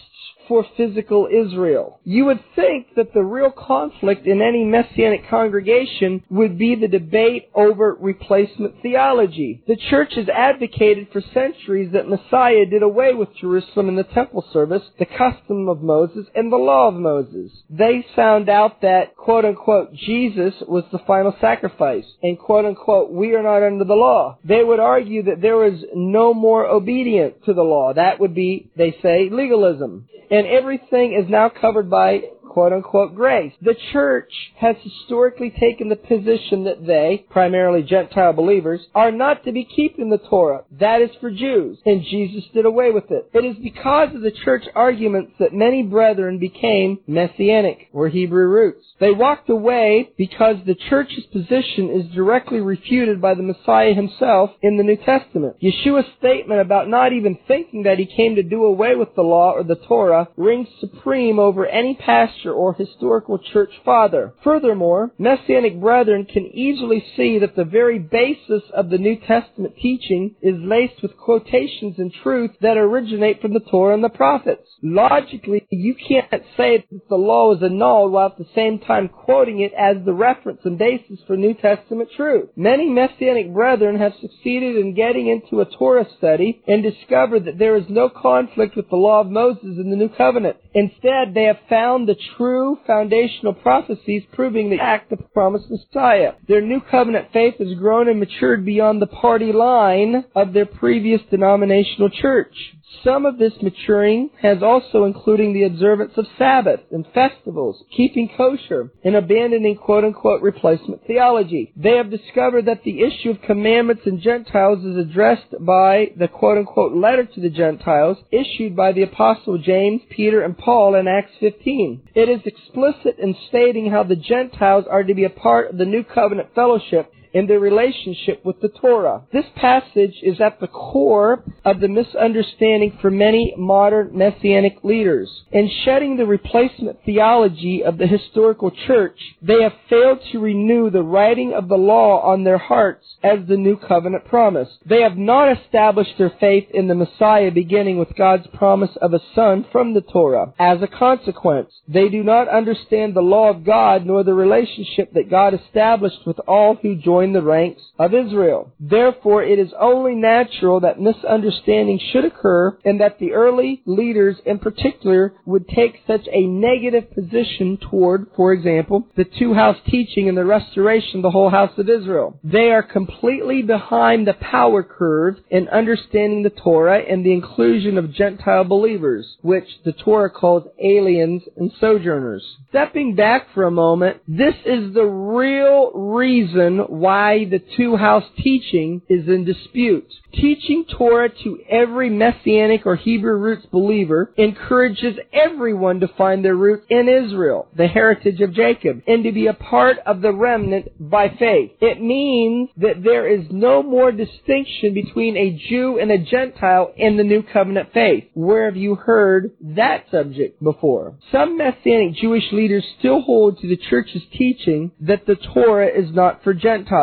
for 0.49 0.65
physical 0.77 1.29
Israel. 1.31 2.01
You 2.05 2.27
would 2.27 2.43
think 2.55 2.95
that 2.97 3.13
the 3.13 3.23
real 3.23 3.51
conflict 3.51 4.27
in 4.27 4.41
any 4.41 4.65
messianic 4.65 5.29
congregation 5.29 6.23
would 6.31 6.59
be 6.59 6.75
the 6.75 6.89
debate 6.89 7.51
over 7.55 7.97
replacement 7.99 8.83
theology. 8.83 9.63
The 9.67 9.77
church 9.91 10.15
has 10.17 10.29
advocated 10.29 11.09
for 11.13 11.21
centuries 11.35 11.93
that 11.93 12.09
Messiah 12.09 12.67
did 12.67 12.83
away 12.83 13.15
with 13.15 13.37
Jerusalem 13.41 13.89
and 13.89 13.99
the 13.99 14.05
temple 14.05 14.45
service, 14.53 14.83
the 14.99 15.07
custom 15.07 15.69
of 15.69 15.83
Moses, 15.83 16.27
and 16.35 16.53
the 16.53 16.57
law 16.57 16.89
of 16.89 16.95
Moses. 16.95 17.53
They 17.71 18.05
found 18.15 18.49
out 18.49 18.83
that, 18.83 19.17
quote 19.17 19.45
unquote, 19.45 19.93
Jesus 19.95 20.55
was 20.67 20.85
the 20.93 21.01
final 21.07 21.35
sacrifice, 21.41 22.05
and 22.23 22.39
quote 22.39 22.65
unquote, 22.65 23.11
we 23.11 23.35
are 23.35 23.43
not 23.43 23.63
under 23.63 23.85
the 23.85 23.95
law. 23.95 24.39
They 24.45 24.63
would 24.63 24.81
argue 24.81 25.25
that 25.25 25.41
there 25.41 25.57
was 25.57 25.85
no 25.95 26.35
more 26.35 26.67
obedience 26.67 27.35
to 27.47 27.55
the 27.55 27.63
law. 27.63 27.93
That 27.93 28.21
would 28.21 28.35
be, 28.35 28.71
they 28.77 28.97
say, 29.03 29.29
legalism 29.31 30.09
and 30.37 30.47
everything 30.47 31.19
is 31.21 31.31
now 31.31 31.49
covered 31.49 31.89
by 31.89 32.21
quote 32.57 32.73
unquote 32.73 33.15
grace. 33.15 33.53
The 33.61 33.77
church 33.93 34.33
has 34.57 34.77
historically 34.83 35.51
taken 35.51 35.91
the 35.91 35.97
position 35.97 36.65
that 36.65 36.87
they, 36.87 37.27
primarily 37.29 37.83
Gentile 37.83 38.33
believers, 38.33 38.81
are 38.95 39.13
not 39.13 39.45
to 39.45 39.53
be 39.53 39.63
keeping 39.63 40.09
the 40.09 40.17
Torah. 40.17 40.65
That 40.81 41.03
is 41.03 41.11
for 41.21 41.31
Jews. 41.31 41.79
And 41.85 42.03
Jesus 42.03 42.45
did 42.55 42.65
away 42.65 42.93
with 42.93 43.11
it. 43.11 43.29
It 43.35 43.45
is 43.45 43.57
because 43.63 44.15
of 44.15 44.23
the 44.23 44.31
church 44.31 44.65
arguments 44.75 45.33
that 45.39 45.53
many 45.53 45.83
brethren 45.83 46.39
became 46.39 47.01
messianic, 47.07 47.89
or 47.93 48.09
Hebrew 48.09 48.47
roots. 48.47 48.87
They 49.01 49.13
walked 49.13 49.51
away 49.51 50.13
because 50.17 50.57
the 50.65 50.79
church's 50.89 51.25
position 51.27 51.91
is 51.91 52.15
directly 52.15 52.61
refuted 52.61 53.21
by 53.21 53.35
the 53.35 53.43
Messiah 53.43 53.93
himself 53.93 54.53
in 54.63 54.79
the 54.79 54.83
New 54.83 54.97
Testament. 54.97 55.57
Yeshua's 55.63 56.07
statement 56.19 56.63
about 56.63 56.89
not 56.89 57.13
even 57.13 57.39
thinking 57.47 57.83
that 57.83 57.99
he 57.99 58.07
came 58.07 58.37
to 58.37 58.43
do 58.43 58.65
away 58.65 58.95
with 58.95 59.15
the 59.15 59.23
law 59.23 59.53
or 59.53 59.63
the 59.63 59.77
Torah 59.77 60.29
rings 60.39 60.69
supreme 60.81 61.39
over 61.39 61.67
any 61.67 61.95
pastor 61.95 62.46
or 62.53 62.75
historical 62.75 63.39
church 63.39 63.71
father. 63.85 64.35
Furthermore, 64.43 65.13
Messianic 65.19 65.81
brethren 65.81 66.25
can 66.25 66.47
easily 66.47 67.05
see 67.17 67.39
that 67.39 67.57
the 67.57 67.65
very 67.65 67.99
basis 67.99 68.63
of 68.75 68.91
the 68.91 68.99
New 68.99 69.17
Testament 69.17 69.75
teaching 69.81 70.35
is 70.41 70.57
laced 70.59 71.03
with 71.03 71.17
quotations 71.17 71.99
and 71.99 72.13
truth 72.23 72.53
that 72.61 72.77
originate 72.77 73.41
from 73.41 73.53
the 73.53 73.61
Torah 73.61 73.95
and 73.95 74.05
the 74.05 74.09
prophets. 74.09 74.69
Logically, 74.83 75.67
you 75.71 75.95
can't 75.95 76.43
say 76.57 76.85
that 76.91 77.09
the 77.09 77.17
law 77.17 77.55
is 77.55 77.63
annulled 77.63 78.13
while 78.13 78.27
at 78.27 78.39
the 78.39 78.47
same 78.55 78.79
time 78.79 79.09
quoting 79.09 79.61
it 79.61 79.73
as 79.73 79.97
the 80.05 80.13
reference 80.13 80.61
and 80.65 80.79
basis 80.79 81.19
for 81.27 81.37
New 81.37 81.55
Testament 81.55 82.11
truth. 82.17 82.49
Many 82.57 82.89
Messianic 82.91 83.53
brethren 83.53 83.99
have 83.99 84.13
succeeded 84.21 84.77
in 84.77 84.95
getting 84.95 85.29
into 85.29 85.61
a 85.61 85.71
Torah 85.79 86.07
study 86.19 86.63
and 86.67 86.83
discovered 86.83 87.45
that 87.45 87.59
there 87.59 87.77
is 87.77 87.85
no 87.89 88.09
conflict 88.09 88.77
with 88.77 88.89
the 88.91 88.97
law 88.97 89.21
of 89.21 89.31
Moses 89.31 89.79
in 89.79 89.91
the 89.91 89.97
New 89.97 90.09
Covenant. 90.09 90.57
Instead, 90.75 91.35
they 91.35 91.45
have 91.45 91.59
found 91.69 92.09
the 92.09 92.17
true 92.37 92.79
foundational 92.87 93.55
prophecies 93.55 94.23
proving 94.33 94.71
the 94.71 94.81
act 94.81 95.13
of 95.13 95.21
promised 95.33 95.71
Messiah. 95.71 96.33
Their 96.49 96.61
new 96.61 96.81
covenant 96.81 97.29
faith 97.33 97.55
has 97.59 97.79
grown 97.79 98.09
and 98.09 98.21
matured 98.21 98.65
beyond 98.65 99.01
the 99.01 99.07
party 99.07 99.53
line 99.53 100.25
of 100.35 100.53
their 100.53 100.67
previous 100.67 101.21
denominational 101.31 102.11
church. 102.11 102.55
Some 103.03 103.27
of 103.27 103.39
this 103.39 103.53
maturing 103.63 104.31
has 104.43 104.63
also 104.63 105.05
including 105.05 105.53
the 105.53 105.65
observance 105.65 106.13
of 106.17 106.27
Sabbath 106.39 106.81
and 106.93 107.07
festivals, 107.13 107.83
keeping 107.91 108.29
kosher, 108.37 108.93
and 109.05 109.17
abandoning 109.17 109.77
quote 109.77 110.05
unquote 110.05 110.41
replacement 110.41 111.05
theology. 111.07 111.73
They 111.77 111.97
have 111.97 112.11
discovered 112.11 112.67
that 112.67 112.85
the 112.85 113.03
issue 113.03 113.31
of 113.31 113.43
commandments 113.43 114.03
and 114.07 114.21
Gentiles 114.21 114.85
is 114.85 114.97
addressed 114.97 115.55
by 115.61 116.13
the 116.17 116.29
quote 116.29 116.59
unquote 116.59 116.97
letter 116.97 117.25
to 117.25 117.41
the 117.41 117.51
Gentiles 117.51 118.19
issued 118.31 118.77
by 118.77 118.93
the 118.93 119.03
apostle 119.03 119.59
James, 119.59 120.03
Peter, 120.09 120.43
and 120.43 120.57
Paul 120.57 120.95
in 120.95 121.09
Acts 121.09 121.33
15. 121.41 122.11
It 122.15 122.29
is 122.29 122.41
explicit 122.45 123.19
in 123.19 123.35
stating 123.49 123.91
how 123.91 124.05
the 124.05 124.17
Gentiles 124.17 124.85
are 124.89 125.03
to 125.03 125.15
be 125.15 125.25
a 125.25 125.31
part 125.31 125.71
of 125.71 125.79
the 125.79 125.85
new 125.85 126.05
covenant 126.05 126.55
fellowship 126.55 127.13
in 127.37 127.47
their 127.47 127.61
relationship 127.61 128.43
with 128.47 128.59
the 128.63 128.69
Torah. 128.69 129.23
This 129.31 129.45
passage 129.57 130.15
is 130.23 130.41
at 130.41 130.59
the 130.59 130.69
core 130.69 131.45
of 131.67 131.81
the 131.81 131.89
misunderstanding 131.89 132.97
for 133.03 133.11
many 133.11 133.53
modern 133.59 134.17
messianic 134.17 134.83
leaders. 134.83 135.29
In 135.53 135.71
shedding 135.85 136.17
the 136.17 136.25
replacement 136.25 137.05
theology 137.05 137.85
of 137.85 137.99
the 137.99 138.07
historical 138.07 138.71
church, 138.87 139.19
they 139.43 139.61
have 139.63 139.75
failed 139.91 140.21
to 140.33 140.39
renew 140.39 140.89
the 140.89 141.03
writing 141.03 141.53
of 141.53 141.69
the 141.69 141.77
law 141.77 142.23
on 142.23 142.45
their 142.45 142.57
hearts 142.57 143.05
as 143.23 143.41
the 143.47 143.59
new 143.59 143.77
covenant 143.77 144.25
promise. 144.25 144.69
They 144.87 145.03
have 145.03 145.19
not 145.19 145.59
established 145.59 146.15
their 146.17 146.33
faith 146.41 146.69
in 146.73 146.89
the 146.89 146.95
Messiah 146.95 147.51
beginning 147.51 147.99
with 147.99 148.17
God's 148.17 148.47
promise 148.55 148.97
of 149.03 149.13
a 149.13 149.21
son 149.35 149.67
from 149.71 149.93
the 149.93 150.01
Torah. 150.01 150.55
As 150.59 150.81
a 150.81 150.87
consequence, 150.87 151.71
they 151.87 152.09
do 152.09 152.23
not 152.23 152.49
understand 152.49 153.13
the 153.13 153.21
law 153.21 153.51
of 153.51 153.63
God 153.65 154.07
nor 154.07 154.25
the 154.25 154.33
relationship 154.33 155.13
that 155.13 155.29
God 155.29 155.53
established 155.53 156.27
with 156.27 156.39
all 156.49 156.77
who 156.77 156.97
join 156.97 157.26
join 157.27 157.33
the 157.33 157.43
ranks 157.43 157.83
of 157.99 158.15
Israel. 158.15 158.73
Therefore, 158.79 159.43
it 159.43 159.59
is 159.59 159.73
only 159.79 160.15
natural 160.15 160.81
that 160.81 161.01
misunderstanding 161.01 162.01
should 162.13 162.25
occur 162.25 162.77
and 162.85 163.01
that 163.01 163.19
the 163.19 163.33
early 163.33 163.83
leaders 163.87 164.37
in 164.45 164.59
particular 164.59 165.33
would 165.45 165.69
take 165.69 166.03
such 166.07 166.27
a 166.31 166.47
negative 166.47 167.11
position 167.13 167.79
toward, 167.91 168.27
for 168.37 168.53
example, 168.53 169.07
the 169.17 169.25
two 169.25 169.55
house 169.55 169.77
teaching 169.87 170.29
and 170.29 170.37
the 170.37 170.45
restoration 170.45 171.17
of 171.17 171.23
the 171.23 171.31
whole 171.31 171.51
house 171.51 171.73
of 171.79 171.89
Israel. 171.89 172.39
They 172.45 172.71
are 172.71 172.83
completely 172.83 173.63
behind 173.63 174.27
the 174.27 174.35
power 174.35 174.83
curve 174.83 175.37
in 175.51 175.69
understanding 175.69 176.43
the 176.43 176.51
Torah 176.51 177.01
and 177.01 177.25
the 177.25 177.33
inclusion 177.33 177.99
of 177.99 178.13
Gentile 178.13 178.65
believers, 178.65 179.37
which 179.43 179.69
the 179.85 179.93
Torah 179.93 180.31
calls 180.31 180.65
aliens 180.83 181.43
and 181.57 181.73
sojourners. 181.81 182.45
Stepping 182.71 183.15
back 183.15 183.49
for 183.55 183.65
a 183.65 183.71
moment, 183.71 184.19
this 184.29 184.55
is 184.65 184.93
the 184.95 185.05
real 185.05 185.91
reason 185.93 186.79
why 187.07 187.45
the 187.45 187.63
two 187.77 187.95
house 187.97 188.25
teaching 188.43 189.01
is 189.09 189.29
in 189.29 189.45
dispute. 189.45 190.13
Teaching 190.33 190.85
Torah 190.99 191.31
to 191.45 191.61
every 191.71 192.11
Messianic 192.11 192.85
or 192.85 192.97
Hebrew 192.97 193.37
roots 193.37 193.65
believer 193.71 194.35
encourages 194.37 195.17
everyone 195.33 196.01
to 196.01 196.09
find 196.09 196.45
their 196.45 196.57
roots 196.57 196.85
in 196.91 197.09
Israel, 197.09 197.69
the 197.77 197.87
heritage 197.87 198.41
of 198.41 198.53
Jacob, 198.53 199.03
and 199.07 199.23
to 199.23 199.31
be 199.31 199.47
a 199.47 199.55
part 199.55 199.99
of 200.05 200.21
the 200.21 200.33
remnant 200.33 200.89
by 200.99 201.29
faith. 201.29 201.71
It 201.81 202.03
means 202.03 202.71
that 202.77 203.05
there 203.05 203.29
is 203.29 203.47
no 203.51 203.85
more 203.85 204.11
distinction 204.11 204.93
between 204.93 205.37
a 205.37 205.57
Jew 205.69 206.01
and 206.01 206.11
a 206.11 206.19
Gentile 206.19 206.93
in 206.97 207.17
the 207.17 207.25
New 207.25 207.45
Covenant 207.45 207.91
faith. 207.95 208.25
Where 208.35 208.65
have 208.65 208.77
you 208.77 208.97
heard 208.97 209.53
that 209.61 210.07
subject 210.11 210.61
before? 210.61 211.15
Some 211.31 211.57
Messianic 211.57 212.17
Jewish 212.17 212.51
leaders 212.51 212.85
still 212.99 213.23
hold 213.23 213.61
to 213.61 213.69
the 213.69 213.81
church's 213.91 214.23
teaching 214.37 214.91
that 215.01 215.25
the 215.25 215.37
Torah 215.37 215.87
is 215.89 216.13
not 216.13 216.43
for 216.43 216.53
Gentiles. 216.53 216.96